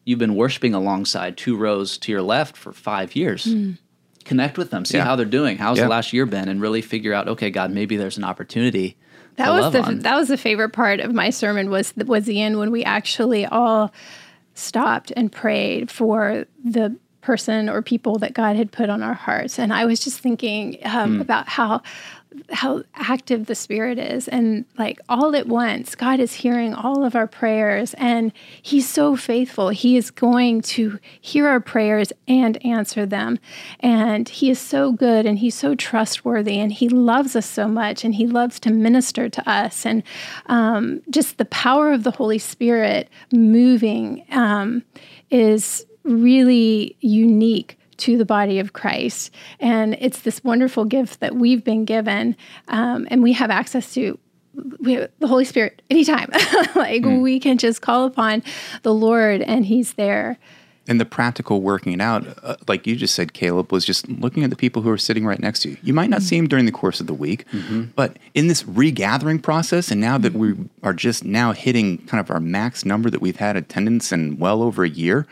you've 0.04 0.18
been 0.20 0.34
worshiping 0.36 0.74
alongside 0.74 1.36
two 1.36 1.56
rows 1.56 1.98
to 1.98 2.12
your 2.12 2.22
left 2.22 2.56
for 2.56 2.72
five 2.72 3.16
years. 3.16 3.52
Connect 4.24 4.58
with 4.58 4.70
them, 4.70 4.84
see 4.84 4.98
Yeah. 4.98 5.04
how 5.04 5.16
they're 5.16 5.24
doing. 5.24 5.56
How's 5.56 5.78
Yeah. 5.78 5.84
the 5.84 5.90
last 5.90 6.12
year 6.12 6.26
been, 6.26 6.48
and 6.48 6.60
really 6.60 6.82
figure 6.82 7.14
out, 7.14 7.26
okay, 7.26 7.50
God, 7.50 7.70
maybe 7.72 7.96
there's 7.96 8.18
an 8.18 8.24
opportunity. 8.24 8.96
That 9.36 9.46
to 9.46 9.52
was 9.52 9.60
love 9.62 9.72
the 9.72 9.82
on. 9.82 9.98
that 10.00 10.16
was 10.16 10.28
the 10.28 10.36
favorite 10.36 10.70
part 10.74 11.00
of 11.00 11.14
my 11.14 11.30
sermon 11.30 11.70
was 11.70 11.94
was 11.96 12.26
the 12.26 12.40
end 12.42 12.58
when 12.58 12.70
we 12.70 12.84
actually 12.84 13.46
all 13.46 13.92
stopped 14.54 15.12
and 15.16 15.32
prayed 15.32 15.90
for 15.90 16.44
the 16.62 16.94
person 17.22 17.68
or 17.68 17.80
people 17.80 18.18
that 18.18 18.34
God 18.34 18.56
had 18.56 18.72
put 18.72 18.90
on 18.90 19.02
our 19.02 19.14
hearts, 19.14 19.58
and 19.58 19.72
I 19.72 19.84
was 19.86 20.00
just 20.00 20.18
thinking 20.20 20.78
um, 20.84 21.14
Hmm. 21.16 21.20
about 21.22 21.48
how 21.48 21.82
how 22.52 22.82
active 22.94 23.46
the 23.46 23.54
spirit 23.54 23.98
is. 23.98 24.28
And 24.28 24.64
like 24.78 25.00
all 25.08 25.34
at 25.34 25.46
once 25.46 25.94
god 25.94 26.20
is 26.20 26.34
hearing 26.34 26.74
all 26.74 27.04
of 27.04 27.16
our 27.16 27.26
prayers 27.26 27.94
and 27.94 28.32
he's 28.62 28.88
so 28.88 29.16
faithful. 29.16 29.70
He 29.70 29.96
is 29.96 30.10
going 30.10 30.62
to 30.62 30.98
hear 31.20 31.48
our 31.48 31.60
prayers 31.60 32.12
and 32.28 32.64
answer 32.64 33.06
them. 33.06 33.38
And 33.80 34.28
he 34.28 34.50
is 34.50 34.58
so 34.58 34.92
good 34.92 35.26
and 35.26 35.38
he's 35.38 35.54
so 35.54 35.74
trustworthy 35.74 36.58
and 36.58 36.72
he 36.72 36.88
loves 36.88 37.34
us 37.34 37.46
so 37.46 37.68
much 37.68 38.04
and 38.04 38.14
he 38.14 38.26
loves 38.26 38.60
to 38.60 38.72
minister 38.72 39.28
to 39.28 39.50
us. 39.50 39.84
And 39.84 40.02
um, 40.46 41.02
just 41.10 41.38
the 41.38 41.44
power 41.46 41.92
of 41.92 42.04
the 42.04 42.10
holy 42.10 42.38
spirit 42.38 43.08
moving 43.32 44.24
um, 44.30 44.84
is 45.30 45.84
really 46.04 46.96
unique 47.00 47.76
to 48.00 48.16
the 48.16 48.24
body 48.24 48.58
of 48.58 48.72
Christ. 48.72 49.30
And 49.60 49.96
it's 50.00 50.20
this 50.20 50.42
wonderful 50.42 50.84
gift 50.84 51.20
that 51.20 51.36
we've 51.36 51.64
been 51.64 51.84
given, 51.84 52.36
um, 52.68 53.06
and 53.10 53.22
we 53.22 53.32
have 53.34 53.50
access 53.50 53.94
to. 53.94 54.18
We 54.80 54.94
have 54.94 55.10
the 55.20 55.28
Holy 55.28 55.44
Spirit 55.44 55.80
anytime. 55.90 56.28
like 56.74 57.04
we 57.04 57.38
can 57.38 57.56
just 57.56 57.82
call 57.82 58.04
upon 58.04 58.42
the 58.82 58.92
Lord, 58.92 59.42
and 59.42 59.64
He's 59.64 59.94
there. 59.94 60.38
And 60.88 61.00
the 61.00 61.04
practical 61.04 61.60
working 61.60 61.92
it 61.92 62.00
out, 62.00 62.26
uh, 62.42 62.56
like 62.66 62.84
you 62.84 62.96
just 62.96 63.14
said, 63.14 63.32
Caleb, 63.32 63.70
was 63.70 63.84
just 63.84 64.08
looking 64.08 64.42
at 64.42 64.50
the 64.50 64.56
people 64.56 64.82
who 64.82 64.90
are 64.90 64.98
sitting 64.98 65.24
right 65.24 65.38
next 65.38 65.60
to 65.60 65.70
you. 65.70 65.76
You 65.82 65.94
might 65.94 66.10
not 66.10 66.20
see 66.22 66.36
them 66.36 66.48
during 66.48 66.64
the 66.66 66.72
course 66.72 67.00
of 67.00 67.06
the 67.06 67.14
week, 67.14 67.44
but 67.94 68.16
in 68.34 68.48
this 68.48 68.64
regathering 68.64 69.38
process, 69.38 69.92
and 69.92 70.00
now 70.00 70.18
that 70.18 70.32
we 70.32 70.54
are 70.82 70.94
just 70.94 71.24
now 71.24 71.52
hitting 71.52 71.98
kind 72.06 72.18
of 72.20 72.28
our 72.30 72.40
max 72.40 72.84
number 72.84 73.08
that 73.08 73.20
we've 73.20 73.36
had 73.36 73.56
attendance 73.56 74.10
in 74.10 74.36
well 74.38 74.62
over 74.62 74.82
a 74.82 74.88
year, 74.88 75.28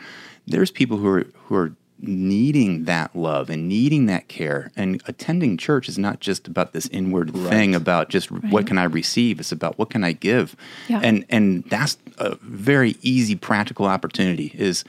there's 0.47 0.71
people 0.71 0.97
who 0.97 1.07
are 1.07 1.25
who 1.47 1.55
are 1.55 1.73
needing 2.01 2.85
that 2.85 3.15
love 3.15 3.49
and 3.49 3.67
needing 3.67 4.05
that 4.07 4.27
care. 4.27 4.71
And 4.75 5.01
attending 5.05 5.57
church 5.57 5.89
is 5.89 5.97
not 5.97 6.19
just 6.19 6.47
about 6.47 6.73
this 6.73 6.87
inward 6.87 7.33
thing 7.33 7.75
about 7.75 8.09
just 8.09 8.31
what 8.31 8.67
can 8.67 8.77
I 8.77 8.83
receive. 8.83 9.39
It's 9.39 9.51
about 9.51 9.77
what 9.77 9.89
can 9.89 10.03
I 10.03 10.13
give. 10.13 10.55
Yeah. 10.87 11.01
And 11.03 11.25
and 11.29 11.63
that's 11.65 11.97
a 12.17 12.35
very 12.41 12.95
easy 13.01 13.35
practical 13.35 13.85
opportunity 13.85 14.51
is 14.55 14.83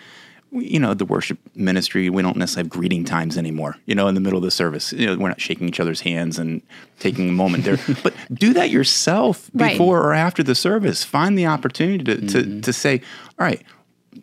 you 0.53 0.81
know 0.81 0.95
the 0.95 1.05
worship 1.05 1.39
ministry 1.55 2.11
we 2.11 2.23
don't 2.23 2.37
necessarily 2.37 2.67
have 2.67 2.71
greeting 2.71 3.05
times 3.05 3.39
anymore 3.39 3.77
you 3.87 3.95
know 3.95 4.09
in 4.09 4.17
the 4.17 4.21
middle 4.21 4.39
of 4.39 4.43
the 4.43 4.51
service 4.51 4.93
you 4.93 5.07
know 5.07 5.17
we're 5.17 5.29
not 5.29 5.41
shaking 5.41 5.69
each 5.69 5.79
other's 5.79 6.01
hands 6.01 6.41
and 6.41 6.61
taking 6.99 7.29
a 7.29 7.33
moment 7.33 7.63
there 7.63 7.79
but 8.03 8.13
do 8.33 8.53
that 8.53 8.69
yourself 8.71 9.49
Right. 9.55 9.73
before 9.73 10.01
or 10.01 10.13
after 10.13 10.43
the 10.43 10.57
service 10.57 11.05
find 11.05 11.39
the 11.39 11.47
opportunity 11.47 12.03
to, 12.03 12.17
to, 12.17 12.43
mm-hmm. 12.43 12.61
to 12.63 12.73
say 12.73 13.01
all 13.39 13.47
right 13.47 13.63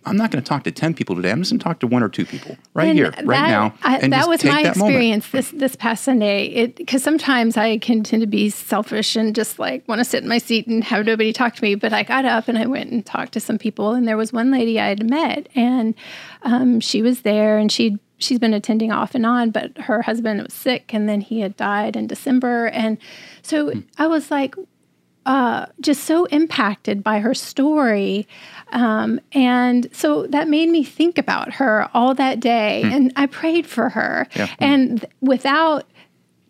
i'm 0.06 0.18
not 0.18 0.32
going 0.32 0.44
to 0.44 0.48
talk 0.48 0.64
to 0.64 0.72
10 0.72 0.94
people 0.94 1.16
today 1.16 1.32
i'm 1.32 1.40
just 1.40 1.52
going 1.52 1.60
to 1.60 1.64
talk 1.64 1.80
to 1.80 1.88
one 1.88 2.04
or 2.04 2.10
two 2.10 2.26
people 2.26 2.58
right 2.74 2.90
And 2.90 2.98
here 2.98 3.12
right 3.24 3.48
now 3.48 3.74
I, 3.84 3.98
and 4.00 4.12
that 4.14 4.28
was 4.28 4.42
take 4.42 4.52
my 4.52 4.64
that 4.64 4.76
moment. 4.78 4.96
experience 4.96 5.30
this 5.30 5.52
this 5.52 5.76
past 5.76 6.04
Sunday. 6.04 6.68
Because 6.68 7.04
sometimes 7.04 7.56
I 7.58 7.78
can 7.78 8.04
tend 8.04 8.22
to 8.22 8.28
be 8.28 8.50
selfish 8.50 9.16
and 9.16 9.34
just 9.34 9.60
like 9.60 9.88
want 9.88 10.00
to 10.00 10.06
sit 10.06 10.24
in 10.24 10.30
my 10.30 10.38
seat 10.40 10.68
and 10.68 10.84
have 10.84 11.06
nobody 11.06 11.32
talk 11.32 11.56
to 11.56 11.64
me. 11.64 11.76
But 11.76 11.94
I 11.94 12.04
got 12.04 12.26
up 12.26 12.48
and 12.48 12.58
I 12.58 12.66
went 12.66 12.92
and 12.92 13.06
talked 13.06 13.32
to 13.34 13.40
some 13.40 13.58
people, 13.58 13.94
and 13.94 14.08
there 14.08 14.18
was 14.18 14.34
one 14.34 14.52
lady 14.52 14.80
I 14.80 14.88
had 14.90 15.10
met, 15.10 15.48
and 15.56 15.96
um, 16.44 16.80
she 16.80 17.02
was 17.02 17.22
there, 17.22 17.58
and 17.58 17.72
she 17.72 17.98
she's 18.18 18.40
been 18.40 18.54
attending 18.54 18.92
off 18.92 19.16
and 19.16 19.26
on, 19.26 19.52
but 19.52 19.78
her 19.78 20.02
husband 20.02 20.42
was 20.44 20.54
sick, 20.54 20.94
and 20.94 21.08
then 21.08 21.22
he 21.22 21.40
had 21.40 21.56
died 21.56 21.96
in 21.96 22.08
December, 22.08 22.68
and 22.68 22.98
so 23.42 23.72
I 23.98 24.08
was 24.08 24.30
like, 24.32 24.56
just 25.82 26.06
so 26.06 26.26
impacted 26.26 27.04
by 27.04 27.20
her 27.20 27.34
story. 27.34 28.28
Um, 28.72 29.20
and 29.32 29.88
so 29.94 30.28
that 30.28 30.48
made 30.48 30.70
me 30.70 30.84
think 30.84 31.18
about 31.18 31.54
her 31.54 31.90
all 31.94 32.14
that 32.16 32.40
day. 32.40 32.84
And 32.84 33.14
I 33.16 33.26
prayed 33.28 33.66
for 33.66 33.90
her. 33.90 34.28
Yeah. 34.36 34.48
And 34.60 35.02
th- 35.02 35.12
without 35.22 35.86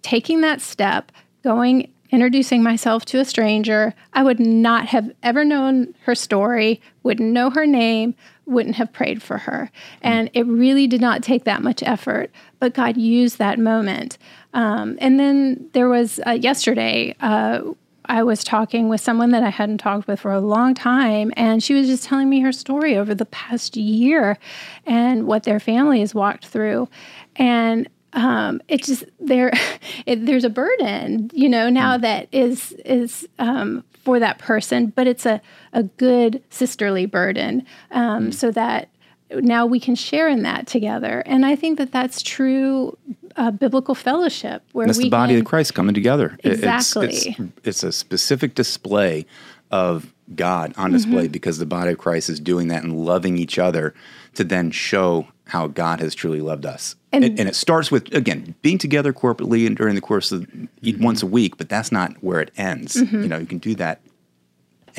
taking 0.01 0.41
that 0.41 0.61
step, 0.61 1.11
going, 1.43 1.91
introducing 2.09 2.63
myself 2.63 3.05
to 3.05 3.19
a 3.19 3.25
stranger, 3.25 3.93
I 4.13 4.23
would 4.23 4.39
not 4.39 4.87
have 4.87 5.11
ever 5.23 5.43
known 5.43 5.93
her 6.03 6.15
story, 6.15 6.81
wouldn't 7.03 7.31
know 7.31 7.49
her 7.49 7.65
name, 7.65 8.15
wouldn't 8.45 8.75
have 8.75 8.91
prayed 8.93 9.21
for 9.21 9.37
her. 9.37 9.69
And 10.01 10.29
it 10.33 10.47
really 10.47 10.87
did 10.87 11.01
not 11.01 11.21
take 11.21 11.43
that 11.43 11.61
much 11.61 11.83
effort, 11.83 12.31
but 12.59 12.73
God 12.73 12.97
used 12.97 13.37
that 13.37 13.59
moment. 13.59 14.17
Um, 14.53 14.97
and 14.99 15.19
then 15.19 15.69
there 15.73 15.89
was 15.89 16.19
uh, 16.25 16.31
yesterday, 16.31 17.13
uh, 17.19 17.61
I 18.07 18.23
was 18.23 18.43
talking 18.43 18.89
with 18.89 19.01
someone 19.01 19.31
that 19.31 19.43
I 19.43 19.49
hadn't 19.49 19.79
talked 19.79 20.07
with 20.07 20.21
for 20.21 20.31
a 20.31 20.41
long 20.41 20.73
time, 20.73 21.31
and 21.35 21.63
she 21.63 21.73
was 21.73 21.87
just 21.87 22.03
telling 22.05 22.29
me 22.29 22.39
her 22.41 22.51
story 22.51 22.97
over 22.97 23.13
the 23.13 23.25
past 23.25 23.77
year 23.77 24.37
and 24.85 25.27
what 25.27 25.43
their 25.43 25.59
family 25.59 25.99
has 25.99 26.15
walked 26.15 26.45
through. 26.45 26.89
And 27.35 27.89
um, 28.13 28.61
it 28.67 28.83
just 28.83 29.03
there, 29.19 29.51
it, 30.05 30.25
there's 30.25 30.43
a 30.43 30.49
burden, 30.49 31.29
you 31.33 31.49
know, 31.49 31.69
now 31.69 31.97
that 31.97 32.27
is 32.31 32.71
is 32.85 33.27
um, 33.39 33.83
for 34.03 34.19
that 34.19 34.39
person, 34.39 34.87
but 34.87 35.07
it's 35.07 35.25
a 35.25 35.41
a 35.73 35.83
good 35.83 36.41
sisterly 36.49 37.05
burden, 37.05 37.65
um, 37.91 38.31
so 38.31 38.51
that 38.51 38.89
now 39.31 39.65
we 39.65 39.79
can 39.79 39.95
share 39.95 40.27
in 40.29 40.43
that 40.43 40.67
together. 40.67 41.21
And 41.25 41.45
I 41.45 41.55
think 41.55 41.77
that 41.77 41.91
that's 41.91 42.21
true 42.21 42.97
uh, 43.35 43.51
biblical 43.51 43.93
fellowship 43.95 44.63
where 44.73 44.87
That's 44.87 44.97
we 44.97 45.05
the 45.05 45.09
body 45.09 45.33
can, 45.33 45.41
of 45.41 45.45
Christ 45.45 45.73
coming 45.75 45.93
together. 45.93 46.37
It- 46.43 46.53
It's, 46.53 46.63
Exactly. 46.63 47.07
it's, 47.07 47.39
it's 47.63 47.83
a 47.83 47.91
specific 47.91 48.55
display 48.55 49.25
of 49.69 50.13
God 50.35 50.73
on 50.77 50.91
display 50.91 51.23
Mm-hmm. 51.25 51.31
because 51.33 51.57
the 51.57 51.65
body 51.65 51.91
of 51.91 51.97
Christ 51.97 52.29
is 52.29 52.39
doing 52.39 52.69
that 52.69 52.83
and 52.83 53.05
loving 53.05 53.37
each 53.37 53.59
other 53.59 53.93
to 54.35 54.43
then 54.43 54.71
show 54.71 55.27
how 55.45 55.67
God 55.67 55.99
has 55.99 56.15
truly 56.15 56.41
loved 56.41 56.65
us. 56.65 56.95
And- 57.11 57.23
And, 57.23 57.39
and 57.39 57.47
it 57.49 57.55
starts 57.55 57.91
with, 57.91 58.13
again, 58.13 58.55
being 58.61 58.77
together 58.77 59.13
corporately 59.13 59.67
and 59.67 59.75
during 59.77 59.95
the 59.95 60.01
course 60.01 60.31
of 60.31 60.41
Mm-hmm. 60.47 61.03
once 61.03 61.21
a 61.21 61.27
week, 61.27 61.57
but 61.57 61.69
that's 61.69 61.91
not 61.91 62.13
where 62.23 62.39
it 62.39 62.51
ends. 62.57 62.95
You 62.95 63.27
know, 63.27 63.37
you 63.37 63.45
can 63.45 63.57
do 63.59 63.75
that 63.75 63.99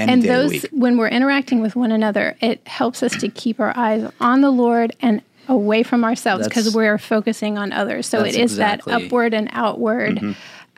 any 0.01 0.13
and 0.13 0.23
day 0.23 0.29
of 0.29 0.51
the 0.51 0.59
those 0.61 0.67
when 0.73 0.97
we're 0.97 1.09
interacting 1.09 1.61
with 1.61 1.75
one 1.77 1.93
another 1.93 2.37
it 2.41 2.67
helps 2.67 3.03
us 3.03 3.13
to 3.17 3.29
keep 3.29 3.59
our 3.61 3.77
eyes 3.77 4.11
on 4.21 4.41
the 4.41 4.51
lord 4.51 4.95
and 5.01 5.23
away 5.49 5.83
from 5.83 6.05
ourselves 6.05 6.47
because 6.47 6.75
we're 6.75 6.99
focusing 6.99 7.57
on 7.59 7.73
others 7.73 8.07
so 8.07 8.21
it 8.25 8.29
is 8.35 8.53
exactly- 8.53 8.93
that 8.93 9.05
upward 9.05 9.33
and 9.35 9.49
outward 9.53 10.17
Mm-hmm. 10.17 10.33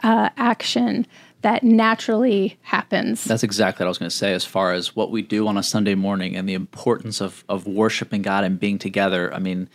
uh, 0.07 0.31
action 0.37 1.07
that 1.43 1.63
naturally 1.63 2.59
happens 2.63 3.25
That's 3.25 3.43
exactly 3.43 3.83
what 3.83 3.87
I 3.87 3.91
was 3.91 3.99
going 3.99 4.11
to 4.11 4.17
say 4.17 4.33
as 4.35 4.45
far 4.45 4.73
as 4.73 4.95
what 4.95 5.11
we 5.11 5.23
do 5.23 5.49
on 5.49 5.57
a 5.57 5.63
Sunday 5.63 5.95
morning 5.95 6.37
and 6.37 6.47
the 6.49 6.53
importance 6.55 7.21
of, 7.23 7.45
of 7.49 7.67
worshiping 7.67 8.21
God 8.21 8.45
and 8.45 8.61
being 8.61 8.79
together. 8.79 9.33
I 9.33 9.39
mean, 9.39 9.69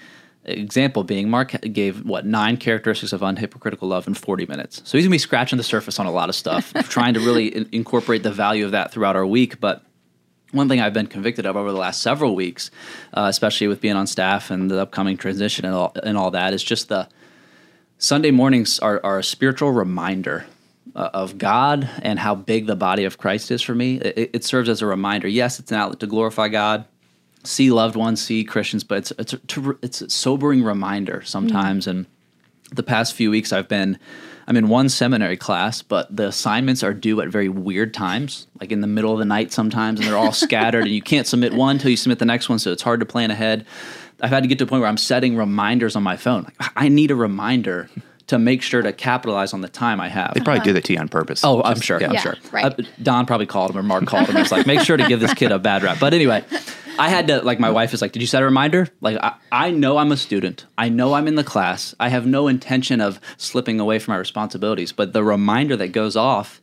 example 0.45 1.03
being 1.03 1.29
Mark 1.29 1.51
gave 1.73 2.05
what 2.05 2.25
nine 2.25 2.58
characteristics 2.58 3.13
of 3.13 3.21
unhypocritical 3.21 3.84
love 3.84 4.08
in 4.08 4.13
40 4.13 4.45
minutes. 4.45 4.77
So 4.86 4.97
he's 4.97 5.05
going 5.05 5.12
to 5.12 5.15
be 5.15 5.17
scratching 5.17 5.58
the 5.58 5.63
surface 5.63 5.99
on 5.99 6.05
a 6.05 6.12
lot 6.12 6.29
of 6.29 6.36
stuff, 6.36 6.73
trying 6.89 7.13
to 7.15 7.19
really 7.19 7.47
in- 7.47 7.69
incorporate 7.71 8.23
the 8.23 8.31
value 8.31 8.65
of 8.65 8.71
that 8.71 8.91
throughout 8.91 9.15
our 9.15 9.25
week. 9.25 9.60
But 9.60 9.84
one 10.51 10.69
thing 10.69 10.79
I've 10.79 10.93
been 10.93 11.08
convicted 11.08 11.45
of 11.45 11.55
over 11.55 11.71
the 11.71 11.77
last 11.77 12.01
several 12.01 12.36
weeks, 12.36 12.71
uh, 13.13 13.27
especially 13.29 13.67
with 13.67 13.81
being 13.81 13.95
on 13.95 14.08
staff 14.08 14.51
and 14.51 14.71
the 14.71 14.81
upcoming 14.81 15.17
transition 15.17 15.65
and 15.65 15.75
all, 15.75 15.93
and 16.03 16.17
all 16.17 16.31
that, 16.31 16.53
is 16.53 16.63
just 16.63 16.88
the 16.88 17.10
Sunday 17.97 18.31
mornings 18.31 18.79
are, 18.79 19.01
are 19.03 19.19
a 19.19 19.23
spiritual 19.23 19.71
reminder 19.71 20.45
uh, 20.95 21.10
of 21.13 21.38
God 21.38 21.89
and 22.01 22.19
how 22.19 22.36
big 22.36 22.67
the 22.67 22.75
body 22.75 23.03
of 23.05 23.17
Christ 23.17 23.51
is 23.51 23.62
for 23.62 23.75
me. 23.75 23.97
It, 23.97 24.31
it 24.34 24.43
serves 24.43 24.69
as 24.69 24.81
a 24.81 24.86
reminder. 24.86 25.27
Yes, 25.27 25.60
it's 25.60 25.71
an 25.71 25.77
outlet 25.77 25.99
to 26.01 26.08
glorify 26.08 26.47
God, 26.49 26.86
see 27.45 27.71
loved 27.71 27.95
ones, 27.95 28.21
see 28.21 28.43
Christians, 28.43 28.84
but 28.84 28.97
it's 28.97 29.12
it's 29.17 29.34
a, 29.34 29.75
it's 29.81 30.01
a 30.01 30.10
sobering 30.10 30.63
reminder 30.63 31.21
sometimes. 31.23 31.88
And 31.88 32.05
the 32.71 32.84
past 32.84 33.13
few 33.13 33.31
weeks, 33.31 33.53
I've 33.53 33.67
been 33.67 33.97
I'm 34.47 34.58
in 34.58 34.67
one 34.67 34.89
seminary 34.89 35.38
class, 35.38 35.81
but 35.81 36.15
the 36.15 36.27
assignments 36.27 36.84
are 36.84 36.93
due 36.93 37.19
at 37.21 37.29
very 37.29 37.49
weird 37.49 37.93
times, 37.93 38.47
like 38.60 38.71
in 38.71 38.81
the 38.81 38.88
middle 38.88 39.12
of 39.12 39.19
the 39.19 39.25
night 39.25 39.51
sometimes, 39.51 39.99
and 39.99 40.08
they're 40.08 40.17
all 40.17 40.31
scattered, 40.31 40.84
and 40.84 40.91
you 40.91 41.01
can't 41.01 41.25
submit 41.25 41.53
one 41.53 41.77
until 41.77 41.89
you 41.89 41.97
submit 41.97 42.19
the 42.19 42.25
next 42.25 42.47
one, 42.47 42.60
so 42.60 42.71
it's 42.71 42.84
hard 42.84 42.99
to 42.99 43.05
plan 43.05 43.31
ahead. 43.31 43.65
I've 44.21 44.29
had 44.29 44.43
to 44.43 44.47
get 44.47 44.60
to 44.60 44.63
a 44.63 44.67
point 44.67 44.81
where 44.81 44.89
I'm 44.89 44.97
setting 44.97 45.36
reminders 45.36 45.95
on 45.95 46.03
my 46.03 46.15
phone. 46.15 46.43
Like, 46.43 46.71
I 46.75 46.89
need 46.89 47.12
a 47.12 47.15
reminder 47.15 47.89
to 48.27 48.39
make 48.39 48.61
sure 48.61 48.81
to 48.81 48.91
capitalize 48.91 49.53
on 49.53 49.61
the 49.61 49.69
time 49.69 49.99
I 50.01 50.07
have. 50.09 50.33
They 50.33 50.41
probably 50.41 50.63
did 50.63 50.75
that 50.75 50.83
to 50.85 50.93
you 50.93 50.99
on 50.99 51.07
purpose. 51.09 51.43
Oh, 51.43 51.61
I'm 51.63 51.79
sure. 51.79 52.03
I'm 52.03 52.13
Yeah, 52.13 52.19
sure. 52.21 52.35
right. 52.51 52.65
Uh, 52.65 52.83
Don 53.03 53.25
probably 53.25 53.45
called 53.45 53.71
him 53.71 53.77
or 53.77 53.83
Mark 53.83 54.05
called 54.07 54.27
him. 54.27 54.35
and 54.35 54.43
was 54.43 54.51
like, 54.51 54.65
make 54.65 54.79
sure 54.81 54.97
to 54.97 55.07
give 55.07 55.19
this 55.19 55.33
kid 55.33 55.51
a 55.51 55.59
bad 55.59 55.83
rap. 55.83 55.97
But 55.99 56.13
anyway, 56.13 56.43
I 56.97 57.09
had 57.09 57.27
to 57.27 57.41
like 57.41 57.59
my 57.59 57.69
wife 57.69 57.93
is 57.93 58.01
like, 58.01 58.13
did 58.13 58.21
you 58.21 58.27
set 58.27 58.41
a 58.41 58.45
reminder? 58.45 58.88
Like 59.01 59.17
I, 59.21 59.35
I 59.51 59.71
know 59.71 59.97
I'm 59.97 60.11
a 60.11 60.17
student. 60.17 60.65
I 60.77 60.89
know 60.89 61.13
I'm 61.13 61.27
in 61.27 61.35
the 61.35 61.43
class. 61.43 61.93
I 61.99 62.09
have 62.09 62.25
no 62.25 62.47
intention 62.47 62.99
of 63.01 63.19
slipping 63.38 63.79
away 63.79 63.99
from 63.99 64.13
my 64.13 64.17
responsibilities. 64.17 64.91
But 64.91 65.13
the 65.13 65.23
reminder 65.23 65.75
that 65.77 65.89
goes 65.89 66.15
off 66.15 66.61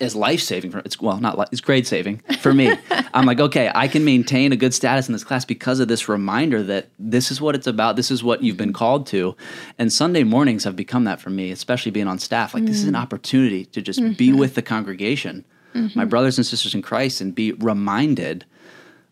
is 0.00 0.16
life 0.16 0.40
saving 0.40 0.70
for 0.70 0.78
it's 0.80 1.00
well 1.00 1.18
not 1.18 1.38
li- 1.38 1.46
it's 1.52 1.60
grade 1.60 1.86
saving 1.86 2.18
for 2.40 2.52
me. 2.52 2.74
I'm 3.14 3.26
like 3.26 3.40
okay, 3.40 3.70
I 3.74 3.88
can 3.88 4.04
maintain 4.04 4.52
a 4.52 4.56
good 4.56 4.74
status 4.74 5.08
in 5.08 5.12
this 5.12 5.24
class 5.24 5.44
because 5.44 5.80
of 5.80 5.88
this 5.88 6.08
reminder 6.08 6.62
that 6.62 6.88
this 6.98 7.30
is 7.30 7.40
what 7.40 7.54
it's 7.54 7.66
about. 7.66 7.96
This 7.96 8.10
is 8.10 8.22
what 8.22 8.42
you've 8.42 8.56
been 8.56 8.72
called 8.72 9.06
to, 9.08 9.36
and 9.78 9.92
Sunday 9.92 10.24
mornings 10.24 10.64
have 10.64 10.76
become 10.76 11.04
that 11.04 11.20
for 11.20 11.30
me, 11.30 11.50
especially 11.50 11.92
being 11.92 12.08
on 12.08 12.18
staff. 12.18 12.54
Like 12.54 12.64
this 12.64 12.76
is 12.76 12.88
an 12.88 12.94
mm. 12.94 13.02
opportunity 13.02 13.64
to 13.66 13.82
just 13.82 14.00
be 14.16 14.28
mm-hmm. 14.28 14.38
with 14.38 14.54
the 14.54 14.62
congregation, 14.62 15.44
mm-hmm. 15.74 15.98
my 15.98 16.04
brothers 16.04 16.38
and 16.38 16.46
sisters 16.46 16.74
in 16.74 16.82
Christ, 16.82 17.20
and 17.20 17.34
be 17.34 17.52
reminded 17.52 18.44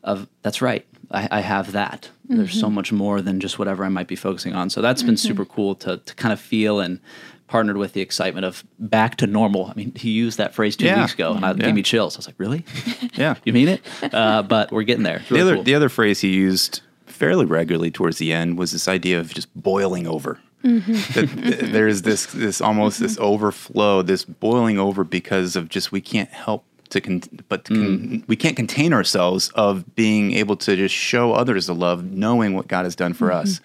of 0.02 0.28
that's 0.42 0.62
right. 0.62 0.86
I, 1.10 1.28
I 1.30 1.40
have 1.40 1.72
that. 1.72 2.10
There's 2.28 2.52
so 2.52 2.66
mm-hmm. 2.66 2.76
much 2.76 2.92
more 2.92 3.20
than 3.20 3.40
just 3.40 3.58
whatever 3.58 3.84
I 3.84 3.88
might 3.88 4.06
be 4.06 4.14
focusing 4.14 4.54
on. 4.54 4.70
So 4.70 4.80
that's 4.80 5.02
been 5.02 5.16
super 5.16 5.44
cool 5.44 5.74
to 5.76 5.96
to 5.96 6.14
kind 6.14 6.32
of 6.32 6.40
feel 6.40 6.78
and 6.78 7.00
partnered 7.50 7.76
with 7.76 7.94
the 7.94 8.00
excitement 8.00 8.46
of 8.46 8.62
back 8.78 9.16
to 9.16 9.26
normal. 9.26 9.66
I 9.66 9.72
mean, 9.74 9.92
he 9.96 10.10
used 10.10 10.38
that 10.38 10.54
phrase 10.54 10.76
two 10.76 10.84
Yeah. 10.84 11.00
weeks 11.00 11.14
ago, 11.14 11.32
and 11.32 11.44
it 11.44 11.56
Yeah. 11.58 11.66
gave 11.66 11.74
me 11.74 11.82
chills. 11.82 12.14
I 12.14 12.18
was 12.20 12.28
like, 12.28 12.36
really? 12.38 12.64
yeah. 13.14 13.34
You 13.44 13.52
mean 13.52 13.68
it? 13.68 13.82
Uh, 14.14 14.42
but 14.42 14.70
we're 14.70 14.84
getting 14.84 15.02
there. 15.02 15.16
It's 15.16 15.28
The 15.28 15.40
other 15.40 15.54
cool. 15.56 15.64
the 15.64 15.74
other 15.74 15.88
phrase 15.88 16.20
he 16.20 16.28
used 16.28 16.82
fairly 17.06 17.44
regularly 17.44 17.90
towards 17.90 18.18
the 18.18 18.32
end 18.32 18.56
was 18.56 18.70
this 18.70 18.86
idea 18.86 19.18
of 19.18 19.34
just 19.34 19.48
boiling 19.60 20.06
over. 20.06 20.38
Mm-hmm. 20.62 20.92
That 20.92 21.58
th- 21.58 21.72
there's 21.72 22.02
this 22.02 22.26
this 22.26 22.60
almost 22.60 23.00
this 23.00 23.14
mm-hmm. 23.14 23.24
overflow, 23.24 24.02
this 24.02 24.24
boiling 24.24 24.78
over 24.78 25.02
because 25.02 25.56
of 25.56 25.68
just 25.68 25.90
we 25.90 26.00
can't 26.00 26.30
help 26.30 26.64
to 26.90 27.00
con- 27.00 27.22
but 27.48 27.64
to 27.64 27.74
con- 27.74 28.08
mm. 28.08 28.28
we 28.28 28.36
can't 28.36 28.56
contain 28.56 28.92
ourselves 28.92 29.48
of 29.56 29.96
being 29.96 30.34
able 30.34 30.56
to 30.56 30.76
just 30.76 30.94
show 30.94 31.32
others 31.32 31.66
the 31.66 31.74
love, 31.74 32.04
knowing 32.04 32.54
what 32.54 32.68
God 32.68 32.84
has 32.84 32.94
done 32.94 33.12
for 33.12 33.28
mm-hmm. 33.30 33.40
us, 33.48 33.60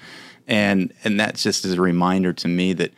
and 0.48 0.92
and 1.04 1.20
that's 1.20 1.44
just 1.44 1.66
as 1.66 1.74
a 1.74 1.82
reminder 1.82 2.34
to 2.34 2.48
me 2.48 2.74
that 2.74 2.92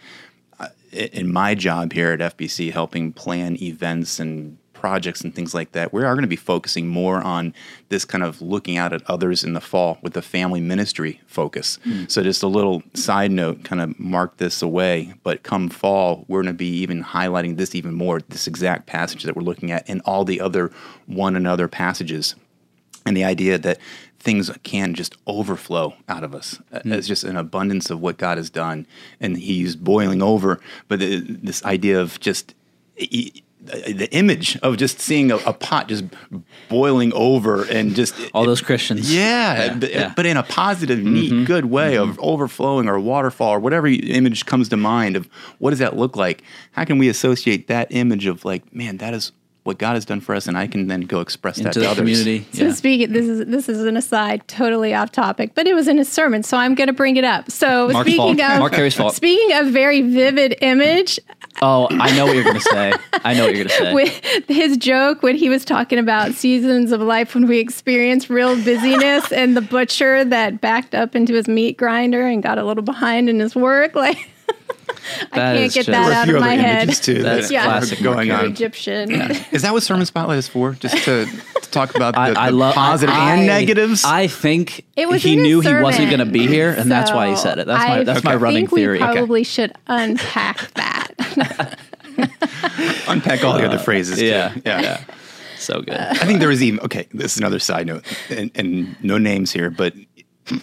in 0.98 1.32
my 1.32 1.56
job 1.56 1.94
here 1.94 2.12
at 2.12 2.38
FBC, 2.38 2.72
helping 2.72 3.14
plan 3.14 3.62
events 3.62 4.20
and 4.20 4.58
projects 4.74 5.22
and 5.22 5.34
things 5.34 5.56
like 5.56 5.72
that, 5.72 5.92
we 5.92 6.04
are 6.04 6.14
going 6.14 6.22
to 6.22 6.28
be 6.28 6.36
focusing 6.36 6.88
more 6.88 7.22
on 7.22 7.54
this 7.90 8.06
kind 8.06 8.24
of 8.24 8.42
looking 8.42 8.78
out 8.78 8.94
at 8.94 9.02
others 9.10 9.44
in 9.44 9.54
the 9.54 9.62
fall 9.62 9.98
with 10.02 10.14
the 10.14 10.22
family 10.22 10.62
ministry 10.62 11.20
focus. 11.26 11.80
Hmm. 11.84 12.06
So, 12.08 12.22
just 12.22 12.44
a 12.44 12.48
little 12.48 12.84
side 12.94 13.32
note, 13.32 13.64
kind 13.64 13.82
of 13.82 14.00
mark 14.00 14.38
this 14.38 14.62
away. 14.62 15.14
But 15.24 15.44
come 15.44 15.70
fall, 15.70 16.26
we're 16.28 16.44
going 16.44 16.54
to 16.54 16.58
be 16.58 16.78
even 16.78 17.04
highlighting 17.04 17.58
this 17.58 17.76
even 17.76 17.94
more, 17.94 18.22
this 18.22 18.48
exact 18.48 18.86
passage 18.86 19.24
that 19.24 19.36
we're 19.36 19.44
looking 19.44 19.72
at, 19.72 19.88
and 19.90 20.02
all 20.06 20.26
the 20.26 20.40
other 20.40 20.72
one 21.06 21.36
another 21.36 21.68
passages 21.68 22.36
and 23.08 23.16
the 23.16 23.24
idea 23.24 23.58
that 23.58 23.80
things 24.20 24.52
can 24.64 24.94
just 24.94 25.16
overflow 25.28 25.96
out 26.08 26.24
of 26.24 26.34
us 26.34 26.60
uh, 26.72 26.80
hmm. 26.80 26.94
as 26.94 27.08
just 27.08 27.24
an 27.24 27.38
abundance 27.38 27.90
of 27.90 28.02
what 28.02 28.18
God 28.18 28.38
has 28.38 28.50
done, 28.50 28.88
and 29.20 29.38
He's 29.38 29.76
boiling 29.76 30.22
over. 30.22 30.60
But 30.88 31.00
the, 31.00 31.20
this 31.20 31.64
idea 31.66 32.00
of 32.00 32.20
just 32.20 32.54
the 33.68 34.10
image 34.12 34.58
of 34.58 34.78
just 34.78 35.00
seeing 35.00 35.32
a, 35.32 35.38
a 35.38 35.54
pot 35.54 35.88
just 35.88 36.06
boiling 36.70 37.12
over 37.14 37.64
and 37.66 37.96
just 37.96 38.16
all 38.34 38.46
those 38.46 38.62
Christians. 38.62 39.14
yeah, 39.14 39.66
Yeah, 39.66 39.74
but, 39.76 39.92
yeah. 39.92 40.14
but 40.16 40.26
in 40.26 40.38
a 40.38 40.44
positive, 40.44 41.00
neat, 41.00 41.32
mm-hmm. 41.32 41.44
good 41.46 41.66
way 41.66 41.98
of 41.98 42.10
mm-hmm. 42.10 42.20
overflowing 42.22 42.88
or 42.88 43.00
waterfall 43.00 43.50
or 43.50 43.60
whatever 43.60 43.88
image 43.88 44.46
comes 44.46 44.70
to 44.70 44.78
mind 44.78 45.16
of 45.16 45.28
what 45.60 45.72
does 45.72 45.80
that 45.80 45.98
look 45.98 46.16
like? 46.16 46.44
How 46.72 46.86
can 46.86 46.98
we 46.98 47.10
associate 47.10 47.68
that 47.68 47.88
image 47.92 48.26
of 48.26 48.46
like, 48.46 48.74
man, 48.74 48.98
that 48.98 49.14
is 49.14 49.32
what 49.68 49.78
God 49.78 49.94
has 49.96 50.06
done 50.06 50.22
for 50.22 50.34
us, 50.34 50.48
and 50.48 50.58
I 50.58 50.66
can 50.66 50.88
then 50.88 51.02
go 51.02 51.20
express 51.20 51.58
that 51.58 51.74
to 51.74 51.80
the 51.82 51.86
others. 51.86 51.98
community. 52.00 52.48
So 52.54 52.66
Yeah. 52.66 52.72
speaking, 52.72 53.12
this 53.12 53.28
is 53.28 53.46
this 53.48 53.68
is 53.70 53.84
an 53.84 53.98
aside, 53.98 54.48
totally 54.48 54.94
off 54.96 55.12
topic, 55.12 55.52
but 55.54 55.68
it 55.68 55.76
was 55.76 55.88
in 55.90 56.00
a 56.00 56.06
sermon, 56.06 56.42
so 56.42 56.58
I'm 56.58 56.74
going 56.74 56.88
to 56.88 56.94
bring 56.94 57.18
it 57.18 57.26
up. 57.26 57.52
So 57.52 57.90
Mark's 57.90 58.08
speaking 58.10 58.38
fault. 58.38 58.52
of 58.54 58.60
Mark 58.60 58.74
Carey's 58.74 58.96
fault. 58.96 59.14
speaking 59.14 59.56
of 59.58 59.68
very 59.68 60.02
vivid 60.02 60.56
image, 60.62 61.20
Oh, 61.62 61.88
I 61.92 62.16
know 62.16 62.28
what 62.28 62.36
you're 62.36 62.44
going 62.44 62.56
to 62.56 62.62
say. 62.62 62.94
I 63.26 63.34
know 63.34 63.46
what 63.46 63.56
you're 63.56 63.66
going 63.66 63.68
to 63.68 63.84
say. 63.86 63.94
with 63.94 64.46
his 64.48 64.78
joke 64.78 65.24
when 65.24 65.36
he 65.36 65.50
was 65.50 65.66
talking 65.66 65.98
about 66.00 66.34
seasons 66.34 66.92
of 66.92 67.02
life 67.02 67.34
when 67.36 67.48
we 67.48 67.58
experience 67.60 68.30
real 68.30 68.56
busyness 68.64 69.32
and 69.32 69.58
the 69.58 69.62
butcher 69.62 70.24
that 70.24 70.62
backed 70.62 70.94
up 70.94 71.16
into 71.16 71.34
his 71.34 71.48
meat 71.48 71.76
grinder 71.78 72.26
and 72.28 72.42
got 72.44 72.58
a 72.60 72.64
little 72.64 72.84
behind 72.84 73.28
in 73.30 73.40
his 73.40 73.56
work, 73.56 73.96
like. 73.96 74.30
I 75.32 75.36
can't 75.36 75.74
get 75.74 75.86
that 75.88 76.12
out 76.12 76.30
of 76.34 76.40
my 76.42 76.56
head. 76.56 76.90
too. 76.94 77.22
That's 77.24 77.48
that 77.48 77.54
Yeah. 77.54 77.62
are 77.62 77.80
classic 77.80 78.02
going 78.02 78.32
on. 78.32 78.46
Egyptian. 78.46 79.12
Is 79.52 79.62
that 79.64 79.74
what 79.74 79.84
Sermon 79.84 80.06
Spotlight 80.06 80.38
is 80.40 80.48
for? 80.48 80.74
Just 80.74 80.98
to, 81.06 81.26
to 81.26 81.70
talk 81.72 81.96
about 81.96 82.14
the, 82.16 82.20
I, 82.20 82.48
I 82.48 82.50
the 82.52 82.58
love 82.58 82.76
positive 82.76 83.14
I- 83.16 83.36
and 83.36 83.48
negatives? 83.48 84.04
I 84.06 84.28
think 84.28 84.86
It 84.96 85.08
was 85.10 85.24
he 85.24 85.34
in 85.34 85.40
his 85.40 85.48
knew 85.48 85.60
he 85.62 85.74
wasn't 85.82 86.08
going 86.10 86.20
to 86.20 86.26
be 86.26 86.48
here, 86.48 86.72
and 86.72 86.90
that's 86.92 87.12
why 87.12 87.30
he 87.30 87.36
said 87.36 87.60
it. 87.60 87.68
That's 87.68 87.88
my 87.88 88.00
I 88.00 88.04
that's 88.04 88.24
my 88.24 88.36
running 88.36 88.68
think 88.68 88.78
theory. 88.80 88.98
We 89.00 89.04
probably 89.06 89.44
should 89.44 89.74
unpack 89.88 90.74
that. 90.74 91.78
Unpack 93.08 93.44
all 93.44 93.58
the 93.58 93.66
other 93.66 93.78
uh, 93.78 93.84
phrases. 93.84 94.18
too. 94.18 94.26
yeah, 94.26 94.54
yeah. 94.66 94.82
yeah, 94.82 95.04
so 95.58 95.82
good. 95.82 95.94
I 95.94 96.16
think 96.16 96.40
there 96.40 96.50
was 96.50 96.64
even 96.64 96.80
okay. 96.82 97.08
This 97.14 97.34
is 97.34 97.38
another 97.38 97.60
side 97.60 97.86
note, 97.88 98.04
and, 98.30 98.50
and 98.56 99.02
no 99.04 99.18
names 99.18 99.52
here, 99.52 99.70
but 99.70 99.94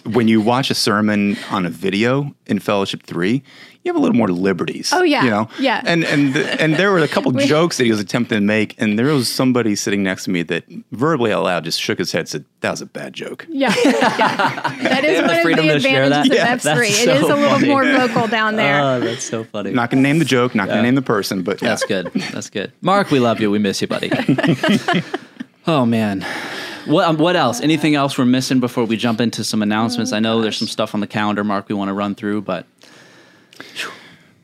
when 0.05 0.27
you 0.27 0.41
watch 0.41 0.69
a 0.71 0.75
sermon 0.75 1.37
on 1.51 1.65
a 1.65 1.69
video 1.69 2.33
in 2.47 2.59
Fellowship 2.59 3.03
Three, 3.03 3.43
you 3.83 3.89
have 3.93 3.95
a 3.95 3.99
little 3.99 4.15
more 4.15 4.29
liberties. 4.29 4.91
Oh, 4.93 5.03
yeah. 5.03 5.23
you 5.23 5.29
know, 5.29 5.47
Yeah. 5.59 5.81
And 5.85 6.03
and 6.03 6.33
the, 6.33 6.59
and 6.61 6.75
there 6.75 6.91
were 6.91 6.99
a 6.99 7.07
couple 7.07 7.31
jokes 7.33 7.77
that 7.77 7.83
he 7.83 7.91
was 7.91 7.99
attempting 7.99 8.37
to 8.37 8.41
make, 8.41 8.73
and 8.81 8.97
there 8.97 9.05
was 9.07 9.31
somebody 9.31 9.75
sitting 9.75 10.01
next 10.01 10.23
to 10.23 10.31
me 10.31 10.41
that 10.43 10.63
verbally 10.91 11.31
out 11.31 11.43
loud 11.43 11.63
just 11.65 11.79
shook 11.79 11.99
his 11.99 12.11
head, 12.11 12.27
said 12.27 12.45
that 12.61 12.71
was 12.71 12.81
a 12.81 12.87
bad 12.87 13.13
joke. 13.13 13.45
Yeah, 13.47 13.73
yeah. 13.85 13.91
that 14.81 15.03
is 15.05 15.19
have 15.19 15.29
the 15.29 15.43
one 15.43 15.59
of 15.59 15.65
the 15.65 15.73
to 15.73 15.79
share 15.79 16.09
that? 16.09 16.25
advantages 16.25 16.37
Yeah, 16.37 16.53
of 16.53 16.59
F3. 16.61 16.63
that's 16.63 17.01
It 17.01 17.09
is 17.09 17.21
so 17.21 17.35
a 17.35 17.35
little 17.35 17.49
funny. 17.59 17.67
more 17.67 17.83
vocal 17.85 18.27
down 18.27 18.55
there. 18.57 18.81
Oh, 18.81 18.99
that's 18.99 19.23
so 19.23 19.43
funny. 19.43 19.71
Not 19.71 19.91
gonna 19.91 20.01
name 20.01 20.17
the 20.19 20.25
joke, 20.25 20.55
not 20.55 20.67
gonna 20.67 20.81
name 20.81 20.95
the 20.95 21.01
person, 21.03 21.43
but 21.43 21.61
yeah. 21.61 21.69
That's 21.69 21.83
good. 21.85 22.11
That's 22.33 22.49
good. 22.49 22.71
Mark, 22.81 23.11
we 23.11 23.19
love 23.19 23.39
you. 23.39 23.51
We 23.51 23.59
miss 23.59 23.81
you, 23.81 23.87
buddy. 23.87 24.11
oh 25.67 25.85
man. 25.85 26.25
What 26.85 27.07
um, 27.07 27.17
what 27.17 27.35
else? 27.35 27.61
Anything 27.61 27.95
else 27.95 28.17
we're 28.17 28.25
missing 28.25 28.59
before 28.59 28.85
we 28.85 28.97
jump 28.97 29.19
into 29.21 29.43
some 29.43 29.61
announcements? 29.61 30.11
I 30.13 30.19
know 30.19 30.41
there's 30.41 30.57
some 30.57 30.67
stuff 30.67 30.93
on 30.93 30.99
the 30.99 31.07
calendar, 31.07 31.43
Mark, 31.43 31.69
we 31.69 31.75
want 31.75 31.89
to 31.89 31.93
run 31.93 32.15
through, 32.15 32.41
but 32.43 32.65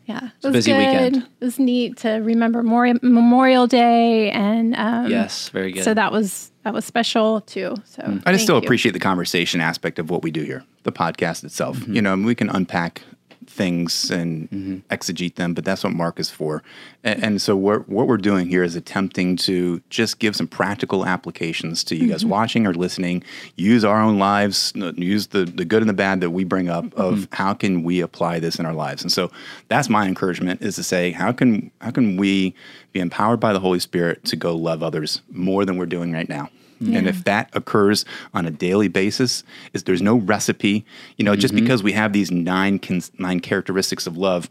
yeah, 0.05 0.25
it 0.25 0.47
was 0.47 0.53
busy 0.53 0.71
good. 0.71 0.77
weekend. 0.77 1.17
It 1.39 1.45
was 1.45 1.59
neat 1.59 1.97
to 1.97 2.09
remember 2.13 2.63
Memorial, 2.63 2.97
Memorial 3.01 3.67
Day, 3.67 4.31
and 4.31 4.75
um, 4.75 5.09
yes, 5.09 5.49
very 5.49 5.71
good. 5.71 5.83
so 5.83 5.93
that 5.93 6.11
was 6.11 6.51
that 6.63 6.73
was 6.73 6.85
special 6.85 7.41
too. 7.41 7.75
So 7.85 8.19
I 8.25 8.31
just 8.31 8.43
still 8.43 8.57
you. 8.57 8.63
appreciate 8.63 8.91
the 8.91 8.99
conversation 8.99 9.61
aspect 9.61 9.99
of 9.99 10.09
what 10.09 10.23
we 10.23 10.31
do 10.31 10.43
here, 10.43 10.63
the 10.83 10.91
podcast 10.91 11.43
itself. 11.43 11.77
Mm-hmm. 11.77 11.95
You 11.95 12.01
know, 12.01 12.13
and 12.13 12.25
we 12.25 12.35
can 12.35 12.49
unpack 12.49 13.03
things 13.51 14.09
and 14.09 14.83
exegete 14.89 15.35
them, 15.35 15.53
but 15.53 15.65
that's 15.65 15.83
what 15.83 15.93
Mark 15.93 16.19
is 16.19 16.29
for. 16.29 16.63
And, 17.03 17.23
and 17.23 17.41
so 17.41 17.55
what 17.55 17.87
what 17.89 18.07
we're 18.07 18.17
doing 18.17 18.47
here 18.47 18.63
is 18.63 18.75
attempting 18.75 19.35
to 19.37 19.81
just 19.89 20.19
give 20.19 20.35
some 20.35 20.47
practical 20.47 21.05
applications 21.05 21.83
to 21.85 21.95
you 21.95 22.03
Mm-hmm. 22.03 22.11
guys 22.11 22.25
watching 22.25 22.65
or 22.65 22.73
listening. 22.73 23.23
Use 23.55 23.83
our 23.85 24.01
own 24.01 24.17
lives, 24.17 24.71
use 24.95 25.27
the 25.27 25.45
the 25.45 25.65
good 25.65 25.81
and 25.81 25.89
the 25.89 25.93
bad 25.93 26.21
that 26.21 26.31
we 26.31 26.43
bring 26.43 26.69
up 26.69 26.85
of 26.95 27.13
Mm-hmm. 27.19 27.35
how 27.35 27.53
can 27.53 27.83
we 27.83 27.99
apply 28.01 28.39
this 28.39 28.57
in 28.59 28.65
our 28.65 28.73
lives. 28.73 29.01
And 29.03 29.11
so 29.11 29.29
that's 29.67 29.89
my 29.89 30.07
encouragement 30.07 30.61
is 30.61 30.75
to 30.77 30.83
say 30.83 31.11
how 31.11 31.31
can 31.31 31.69
how 31.81 31.91
can 31.91 32.17
we 32.17 32.55
be 32.93 32.99
empowered 32.99 33.39
by 33.39 33.53
the 33.53 33.59
Holy 33.59 33.79
Spirit 33.79 34.23
to 34.25 34.35
go 34.35 34.55
love 34.55 34.81
others 34.81 35.21
more 35.31 35.65
than 35.65 35.77
we're 35.77 35.85
doing 35.85 36.11
right 36.13 36.29
now. 36.29 36.49
And 36.81 37.07
if 37.07 37.23
that 37.25 37.49
occurs 37.53 38.05
on 38.33 38.45
a 38.45 38.51
daily 38.51 38.87
basis, 38.87 39.43
is 39.73 39.83
there's 39.83 40.01
no 40.01 40.15
recipe. 40.15 40.85
You 41.17 41.25
know, 41.25 41.35
just 41.35 41.53
mm-hmm. 41.53 41.63
because 41.63 41.83
we 41.83 41.93
have 41.93 42.13
these 42.13 42.31
nine 42.31 42.79
nine 43.17 43.39
characteristics 43.39 44.07
of 44.07 44.17
love 44.17 44.49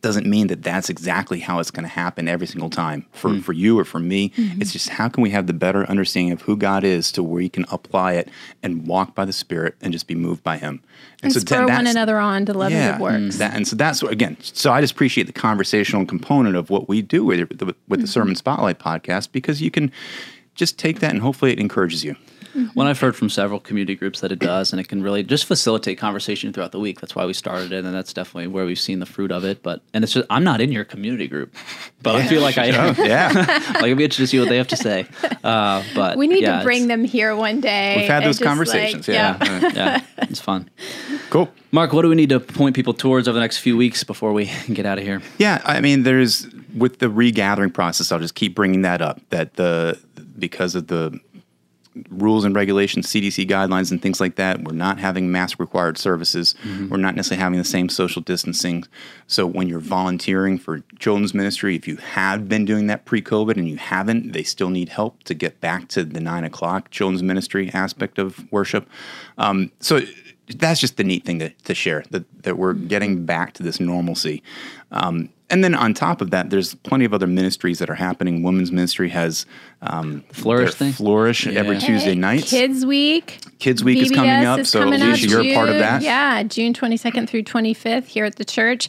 doesn't 0.00 0.26
mean 0.26 0.46
that 0.46 0.62
that's 0.62 0.88
exactly 0.88 1.40
how 1.40 1.58
it's 1.58 1.70
going 1.70 1.84
to 1.84 1.88
happen 1.88 2.26
every 2.26 2.46
single 2.46 2.70
time 2.70 3.04
for, 3.12 3.30
mm. 3.30 3.42
for 3.42 3.52
you 3.52 3.78
or 3.78 3.84
for 3.84 3.98
me. 3.98 4.30
Mm-hmm. 4.30 4.62
It's 4.62 4.72
just 4.72 4.88
how 4.88 5.08
can 5.08 5.22
we 5.22 5.30
have 5.30 5.46
the 5.46 5.52
better 5.52 5.84
understanding 5.84 6.32
of 6.32 6.42
who 6.42 6.56
God 6.56 6.82
is 6.82 7.12
to 7.12 7.22
where 7.22 7.42
you 7.42 7.50
can 7.50 7.66
apply 7.70 8.14
it 8.14 8.28
and 8.62 8.86
walk 8.86 9.14
by 9.14 9.26
the 9.26 9.32
Spirit 9.32 9.74
and 9.82 9.92
just 9.92 10.06
be 10.06 10.14
moved 10.14 10.42
by 10.42 10.56
Him. 10.56 10.82
and 11.22 11.32
so 11.32 11.40
spur 11.40 11.66
one 11.66 11.86
another 11.86 12.18
on 12.18 12.46
to 12.46 12.54
love 12.54 12.72
and 12.72 12.98
good 12.98 13.02
works. 13.02 13.36
that, 13.36 13.54
and 13.54 13.68
so 13.68 13.76
that's 13.76 14.02
what, 14.02 14.12
again. 14.12 14.38
So 14.40 14.72
I 14.72 14.80
just 14.80 14.94
appreciate 14.94 15.26
the 15.26 15.32
conversational 15.32 16.06
component 16.06 16.56
of 16.56 16.70
what 16.70 16.88
we 16.88 17.02
do 17.02 17.24
with 17.24 17.56
the, 17.58 17.66
with 17.66 17.76
the 17.88 17.96
mm-hmm. 17.96 18.06
Sermon 18.06 18.34
Spotlight 18.34 18.78
podcast 18.78 19.30
because 19.30 19.60
you 19.60 19.70
can 19.70 19.92
just 20.54 20.78
take 20.78 21.00
that 21.00 21.12
and 21.12 21.20
hopefully 21.22 21.52
it 21.52 21.58
encourages 21.60 22.04
you. 22.04 22.16
Well, 22.74 22.86
I've 22.86 23.00
heard 23.00 23.16
from 23.16 23.30
several 23.30 23.60
community 23.60 23.94
groups 23.94 24.20
that 24.20 24.30
it 24.30 24.38
does, 24.38 24.72
and 24.72 24.80
it 24.80 24.86
can 24.86 25.02
really 25.02 25.22
just 25.22 25.46
facilitate 25.46 25.96
conversation 25.96 26.52
throughout 26.52 26.72
the 26.72 26.78
week. 26.78 27.00
That's 27.00 27.14
why 27.14 27.24
we 27.24 27.32
started 27.32 27.72
it, 27.72 27.84
and 27.84 27.94
that's 27.94 28.12
definitely 28.12 28.48
where 28.48 28.66
we've 28.66 28.78
seen 28.78 28.98
the 28.98 29.06
fruit 29.06 29.32
of 29.32 29.42
it. 29.44 29.62
But 29.62 29.80
and 29.94 30.04
it's 30.04 30.12
just 30.12 30.26
I'm 30.28 30.44
not 30.44 30.60
in 30.60 30.70
your 30.70 30.84
community 30.84 31.28
group, 31.28 31.54
but 32.02 32.14
I 32.14 32.26
feel 32.26 32.42
like 32.42 32.58
I 32.58 32.66
am. 32.66 32.94
Yeah. 33.02 33.32
like 33.74 33.84
I'm 33.84 33.92
interested 33.92 34.24
to 34.24 34.26
see 34.26 34.38
what 34.38 34.50
they 34.50 34.58
have 34.58 34.68
to 34.68 34.76
say. 34.76 35.06
Uh, 35.42 35.82
but 35.94 36.18
We 36.18 36.26
need 36.26 36.42
yeah, 36.42 36.58
to 36.58 36.64
bring 36.64 36.88
them 36.88 37.04
here 37.04 37.34
one 37.34 37.60
day. 37.60 37.96
We've 38.00 38.06
had 38.06 38.22
those 38.22 38.38
just, 38.38 38.40
like, 38.42 38.48
conversations. 38.48 39.08
yeah. 39.08 39.38
Uh, 39.40 39.70
Yeah, 39.74 40.00
it's 40.18 40.40
fun. 40.40 40.68
Cool. 41.30 41.50
Mark, 41.70 41.94
what 41.94 42.02
do 42.02 42.08
we 42.10 42.14
need 42.14 42.28
to 42.28 42.38
point 42.40 42.76
people 42.76 42.92
towards 42.92 43.28
over 43.28 43.34
the 43.34 43.40
next 43.40 43.58
few 43.58 43.76
weeks 43.78 44.04
before 44.04 44.34
we 44.34 44.50
get 44.72 44.84
out 44.84 44.98
of 44.98 45.04
here? 45.04 45.22
Yeah, 45.38 45.62
I 45.64 45.80
mean, 45.80 46.02
there's 46.02 46.46
with 46.76 46.98
the 46.98 47.08
regathering 47.08 47.70
process. 47.72 48.12
I'll 48.12 48.18
just 48.18 48.34
keep 48.34 48.54
bringing 48.54 48.82
that 48.82 49.00
up. 49.00 49.20
That 49.30 49.54
the 49.54 49.98
because 50.38 50.74
of 50.74 50.86
the 50.88 51.18
rules 52.08 52.44
and 52.44 52.54
regulations, 52.56 53.06
CDC 53.06 53.46
guidelines, 53.48 53.90
and 53.90 54.00
things 54.00 54.20
like 54.20 54.36
that, 54.36 54.62
we're 54.64 54.72
not 54.72 54.98
having 54.98 55.30
mask 55.30 55.58
required 55.58 55.98
services. 55.98 56.54
We're 56.90 56.96
not 56.96 57.14
necessarily 57.14 57.42
having 57.42 57.58
the 57.58 57.64
same 57.64 57.88
social 57.88 58.22
distancing. 58.22 58.84
So 59.26 59.46
when 59.46 59.68
you're 59.68 59.80
volunteering 59.80 60.58
for 60.58 60.82
children's 60.98 61.34
ministry, 61.34 61.76
if 61.76 61.86
you 61.86 61.96
have 61.96 62.48
been 62.48 62.64
doing 62.64 62.86
that 62.86 63.04
pre-COVID 63.04 63.56
and 63.56 63.68
you 63.68 63.76
haven't, 63.76 64.32
they 64.32 64.42
still 64.42 64.70
need 64.70 64.88
help 64.88 65.22
to 65.24 65.34
get 65.34 65.60
back 65.60 65.88
to 65.88 66.04
the 66.04 66.20
nine 66.20 66.44
o'clock 66.44 66.90
children's 66.90 67.22
ministry 67.22 67.70
aspect 67.74 68.18
of 68.18 68.50
worship. 68.50 68.88
Um, 69.36 69.70
so 69.80 70.00
that's 70.56 70.80
just 70.80 70.96
the 70.96 71.04
neat 71.04 71.24
thing 71.24 71.38
to, 71.40 71.50
to 71.50 71.74
share 71.74 72.04
that, 72.10 72.24
that 72.42 72.56
we're 72.56 72.74
getting 72.74 73.26
back 73.26 73.52
to 73.54 73.62
this 73.62 73.80
normalcy. 73.80 74.42
Um, 74.90 75.28
and 75.52 75.62
then 75.62 75.74
on 75.74 75.94
top 75.94 76.20
of 76.20 76.30
that, 76.30 76.50
there's 76.50 76.74
plenty 76.74 77.04
of 77.04 77.14
other 77.14 77.26
ministries 77.28 77.78
that 77.78 77.88
are 77.90 77.94
happening. 77.94 78.42
Women's 78.42 78.72
ministry 78.72 79.10
has 79.10 79.46
um, 79.82 80.22
Flourish 80.32 80.70
their 80.70 80.88
thing? 80.88 80.92
Flourish 80.92 81.46
every 81.46 81.78
Tuesday 81.78 82.14
night. 82.16 82.44
Kids 82.44 82.84
Week. 82.84 83.38
Kids 83.60 83.84
Week 83.84 83.98
is 83.98 84.10
coming 84.10 84.44
up, 84.44 84.60
is 84.60 84.70
so 84.70 84.80
coming 84.82 85.00
Alicia, 85.00 85.26
up 85.26 85.30
you're 85.30 85.52
a 85.52 85.54
part 85.54 85.68
of 85.68 85.76
that. 85.76 86.02
Yeah, 86.02 86.42
June 86.42 86.72
22nd 86.72 87.28
through 87.28 87.44
25th 87.44 88.06
here 88.06 88.24
at 88.24 88.36
the 88.36 88.44
church. 88.44 88.88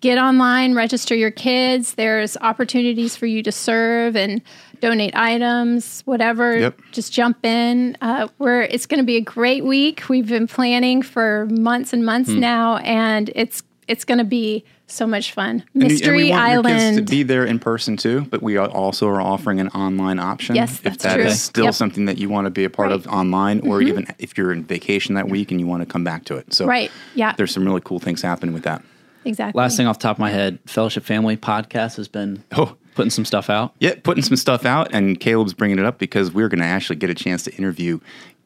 Get 0.00 0.18
online, 0.18 0.74
register 0.74 1.14
your 1.14 1.30
kids. 1.30 1.94
There's 1.94 2.36
opportunities 2.36 3.16
for 3.16 3.26
you 3.26 3.42
to 3.42 3.50
serve 3.50 4.16
and 4.16 4.42
donate 4.80 5.16
items, 5.16 6.02
whatever. 6.02 6.58
Yep. 6.58 6.78
Just 6.92 7.12
jump 7.12 7.44
in. 7.44 7.96
Uh, 8.02 8.28
we're 8.38 8.62
it's 8.62 8.84
going 8.86 8.98
to 9.00 9.04
be 9.06 9.16
a 9.16 9.22
great 9.22 9.64
week. 9.64 10.08
We've 10.10 10.28
been 10.28 10.46
planning 10.46 11.00
for 11.00 11.46
months 11.50 11.92
and 11.94 12.04
months 12.04 12.30
Hmm. 12.30 12.40
now, 12.40 12.76
and 12.78 13.30
it's 13.34 13.62
it's 13.88 14.04
going 14.04 14.18
to 14.18 14.24
be 14.24 14.62
so 14.86 15.06
much 15.06 15.32
fun. 15.32 15.64
And 15.74 15.82
you- 15.82 15.88
Mystery 15.88 16.08
and 16.08 16.16
we 16.16 16.30
want 16.30 16.52
your 16.52 16.62
kids 16.62 16.82
Island. 16.82 16.96
to 16.98 17.10
be 17.10 17.22
there 17.22 17.44
in 17.44 17.58
person 17.58 17.96
too, 17.96 18.26
but 18.30 18.42
we 18.42 18.56
are 18.56 18.68
also 18.68 19.08
are 19.08 19.20
offering 19.20 19.58
an 19.60 19.68
online 19.68 20.18
option. 20.18 20.54
Yes, 20.56 20.74
if 20.76 20.82
that's 20.82 21.02
that 21.04 21.14
true. 21.16 21.24
is 21.24 21.40
still 21.42 21.64
Yep. 21.66 21.74
something 21.74 22.04
that 22.04 22.18
you 22.18 22.28
want 22.28 22.44
to 22.46 22.50
be 22.50 22.64
a 22.64 22.70
part 22.70 22.92
of 22.92 23.06
Right. 23.06 23.10
Mm-hmm. 23.10 23.18
online, 23.20 23.60
or 23.60 23.80
even 23.82 24.06
if 24.18 24.36
you're 24.36 24.52
in 24.52 24.62
vacation 24.64 25.14
that 25.14 25.28
week 25.28 25.50
and 25.50 25.58
you 25.60 25.66
want 25.66 25.82
to 25.82 25.86
come 25.86 26.04
back 26.04 26.24
to 26.26 26.36
it. 26.36 26.52
So 26.52 26.66
Right, 26.66 26.90
yeah. 27.14 27.32
there's 27.36 27.52
some 27.52 27.64
really 27.64 27.80
cool 27.84 27.98
things 27.98 28.20
happening 28.22 28.52
with 28.54 28.64
that. 28.64 28.82
exactly. 29.24 29.58
Last 29.58 29.76
thing 29.78 29.86
off 29.86 29.98
the 29.98 30.02
top 30.02 30.16
of 30.16 30.20
my 30.20 30.30
head, 30.30 30.58
Fellowship 30.66 31.02
Family 31.04 31.36
Podcast 31.36 31.96
has 31.96 32.08
been 32.08 32.42
Oh. 32.54 32.76
putting 32.94 33.08
some 33.10 33.24
stuff 33.24 33.48
out. 33.48 33.72
Yeah, 33.80 33.94
putting 34.02 34.22
some 34.22 34.36
stuff 34.36 34.66
out, 34.66 34.88
and 34.92 35.18
Caleb's 35.18 35.54
bringing 35.54 35.78
it 35.78 35.84
up 35.86 35.98
because 35.98 36.30
we're 36.32 36.48
going 36.50 36.60
to 36.60 36.66
actually 36.66 36.96
get 36.96 37.08
a 37.10 37.14
chance 37.14 37.42
to 37.44 37.54
interview 37.56 38.00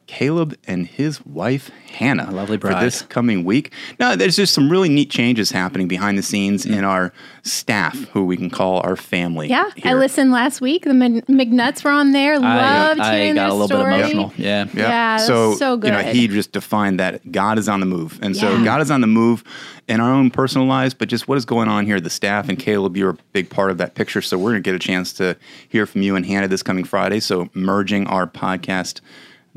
Caleb 0.09 0.57
and 0.65 0.87
his 0.87 1.23
wife 1.23 1.69
Hannah, 1.91 2.25
A 2.29 2.31
lovely 2.31 2.57
for 2.57 2.73
this 2.73 3.03
coming 3.03 3.43
week. 3.43 3.71
Now, 3.99 4.15
there's 4.15 4.35
just 4.35 4.55
some 4.55 4.67
really 4.67 4.89
neat 4.89 5.11
changes 5.11 5.51
happening 5.51 5.87
behind 5.87 6.17
the 6.17 6.23
scenes 6.23 6.65
mm. 6.65 6.75
in 6.75 6.83
our 6.83 7.13
staff, 7.43 7.95
who 8.09 8.25
we 8.25 8.35
can 8.35 8.49
call 8.49 8.81
our 8.81 8.95
family. 8.95 9.49
Yeah, 9.49 9.69
I 9.83 9.93
listened 9.93 10.31
last 10.31 10.61
week. 10.61 10.85
The 10.85 10.89
McNuts 10.91 11.83
were 11.83 11.91
on 11.91 12.11
there. 12.11 12.39
Loved 12.39 12.99
I, 12.99 13.13
I 13.13 13.19
hearing 13.19 13.35
got 13.35 13.41
their 13.41 13.49
a 13.49 13.53
little 13.53 13.67
story. 13.67 13.83
bit 13.83 13.99
emotional. 13.99 14.33
Yeah. 14.35 14.65
Yeah. 14.65 14.81
Yeah, 14.81 15.17
that's 15.17 15.27
so, 15.27 15.53
so 15.53 15.73
You 15.73 15.91
know, 15.91 16.01
good. 16.01 16.15
he 16.15 16.27
just 16.27 16.53
defined 16.53 16.99
that 16.99 17.31
God 17.31 17.59
is 17.59 17.69
on 17.69 17.79
the 17.79 17.85
move. 17.85 18.17
And 18.23 18.35
so 18.35 18.63
God 18.63 18.81
is 18.81 18.89
on 18.89 19.01
the 19.01 19.07
move 19.07 19.43
in 19.87 19.99
our 19.99 20.11
own 20.11 20.31
personal 20.31 20.65
lives, 20.65 20.95
but 20.95 21.07
just 21.07 21.27
what 21.27 21.37
is 21.37 21.45
going 21.45 21.67
on 21.67 21.85
here, 21.85 21.99
the 21.99 22.09
staff 22.09 22.49
and 22.49 22.57
Caleb, 22.57 22.97
you're 22.97 23.11
a 23.11 23.17
big 23.31 23.51
part 23.51 23.69
of 23.69 23.77
that 23.77 23.93
picture. 23.93 24.23
So 24.23 24.39
we're 24.39 24.53
going 24.53 24.63
to 24.63 24.67
get 24.67 24.75
a 24.75 24.79
chance 24.79 25.13
to 25.13 25.37
hear 25.67 25.85
from 25.85 26.01
you 26.01 26.15
and 26.15 26.25
Hannah 26.25 26.47
this 26.47 26.63
coming 26.63 26.83
Friday. 26.83 27.19
So 27.19 27.49
merging 27.53 28.07
our 28.07 28.25
podcast 28.25 29.01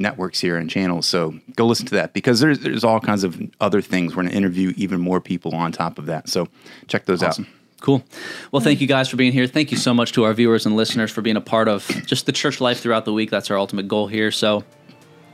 networks 0.02 0.40
here 0.40 0.56
and 0.58 0.68
channels. 0.68 1.06
So 1.06 1.34
go 1.56 1.66
listen 1.66 1.86
to 1.86 1.94
that 1.94 2.12
because 2.12 2.40
there's 2.40 2.58
there's 2.58 2.84
all 2.84 3.00
kinds 3.00 3.24
of 3.24 3.40
other 3.60 3.80
things. 3.80 4.14
We're 4.14 4.22
going 4.24 4.32
to 4.32 4.36
interview 4.36 4.72
even 4.76 5.00
more 5.00 5.20
people 5.20 5.54
on 5.54 5.72
top 5.72 5.98
of 5.98 6.06
that. 6.06 6.28
So 6.28 6.48
check 6.88 7.06
those 7.06 7.22
Awesome. 7.22 7.44
out. 7.44 7.50
Cool. 7.80 8.04
Well, 8.52 8.60
thank 8.60 8.80
you 8.80 8.86
guys 8.86 9.08
for 9.08 9.16
being 9.16 9.32
here. 9.32 9.46
Thank 9.48 9.72
you 9.72 9.76
so 9.76 9.92
much 9.92 10.12
to 10.12 10.22
our 10.24 10.32
viewers 10.34 10.66
and 10.66 10.76
listeners 10.76 11.10
for 11.10 11.20
being 11.20 11.36
a 11.36 11.40
part 11.40 11.66
of 11.66 11.86
just 12.06 12.26
the 12.26 12.32
church 12.32 12.60
life 12.60 12.78
throughout 12.80 13.04
the 13.04 13.12
week. 13.12 13.28
That's 13.30 13.50
our 13.50 13.58
ultimate 13.58 13.88
goal 13.88 14.06
here. 14.06 14.30
So 14.30 14.62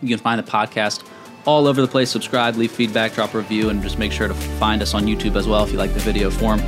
you 0.00 0.08
can 0.08 0.18
find 0.18 0.38
the 0.38 0.50
podcast 0.50 1.04
all 1.44 1.66
over 1.66 1.80
the 1.82 1.88
place. 1.88 2.08
Subscribe, 2.10 2.56
leave 2.56 2.72
feedback, 2.72 3.12
drop 3.14 3.34
a 3.34 3.38
review, 3.38 3.68
and 3.68 3.82
just 3.82 3.98
make 3.98 4.12
sure 4.12 4.28
to 4.28 4.34
find 4.34 4.80
us 4.80 4.94
on 4.94 5.04
YouTube 5.04 5.36
as 5.36 5.46
well 5.46 5.62
if 5.64 5.72
you 5.72 5.76
like 5.78 5.92
the 5.92 6.00
video 6.00 6.30
form. 6.30 6.58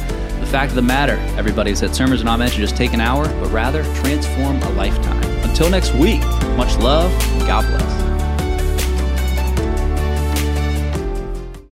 The 0.41 0.47
fact 0.47 0.71
of 0.71 0.77
the 0.77 0.83
matter, 0.83 1.17
everybody, 1.39 1.71
is 1.71 1.81
that 1.81 1.95
sermons 1.95 2.21
are 2.23 2.25
not 2.25 2.39
meant 2.39 2.53
to 2.53 2.59
just 2.59 2.77
take 2.77 2.93
an 2.93 3.01
hour, 3.01 3.27
but 3.41 3.51
rather 3.51 3.83
transform 4.03 4.57
a 4.63 4.71
lifetime. 4.71 5.23
Until 5.49 5.71
next 5.71 5.95
week, 5.95 6.21
much 6.57 6.77
love 6.79 7.11
God 7.51 7.67
bless. 7.67 8.00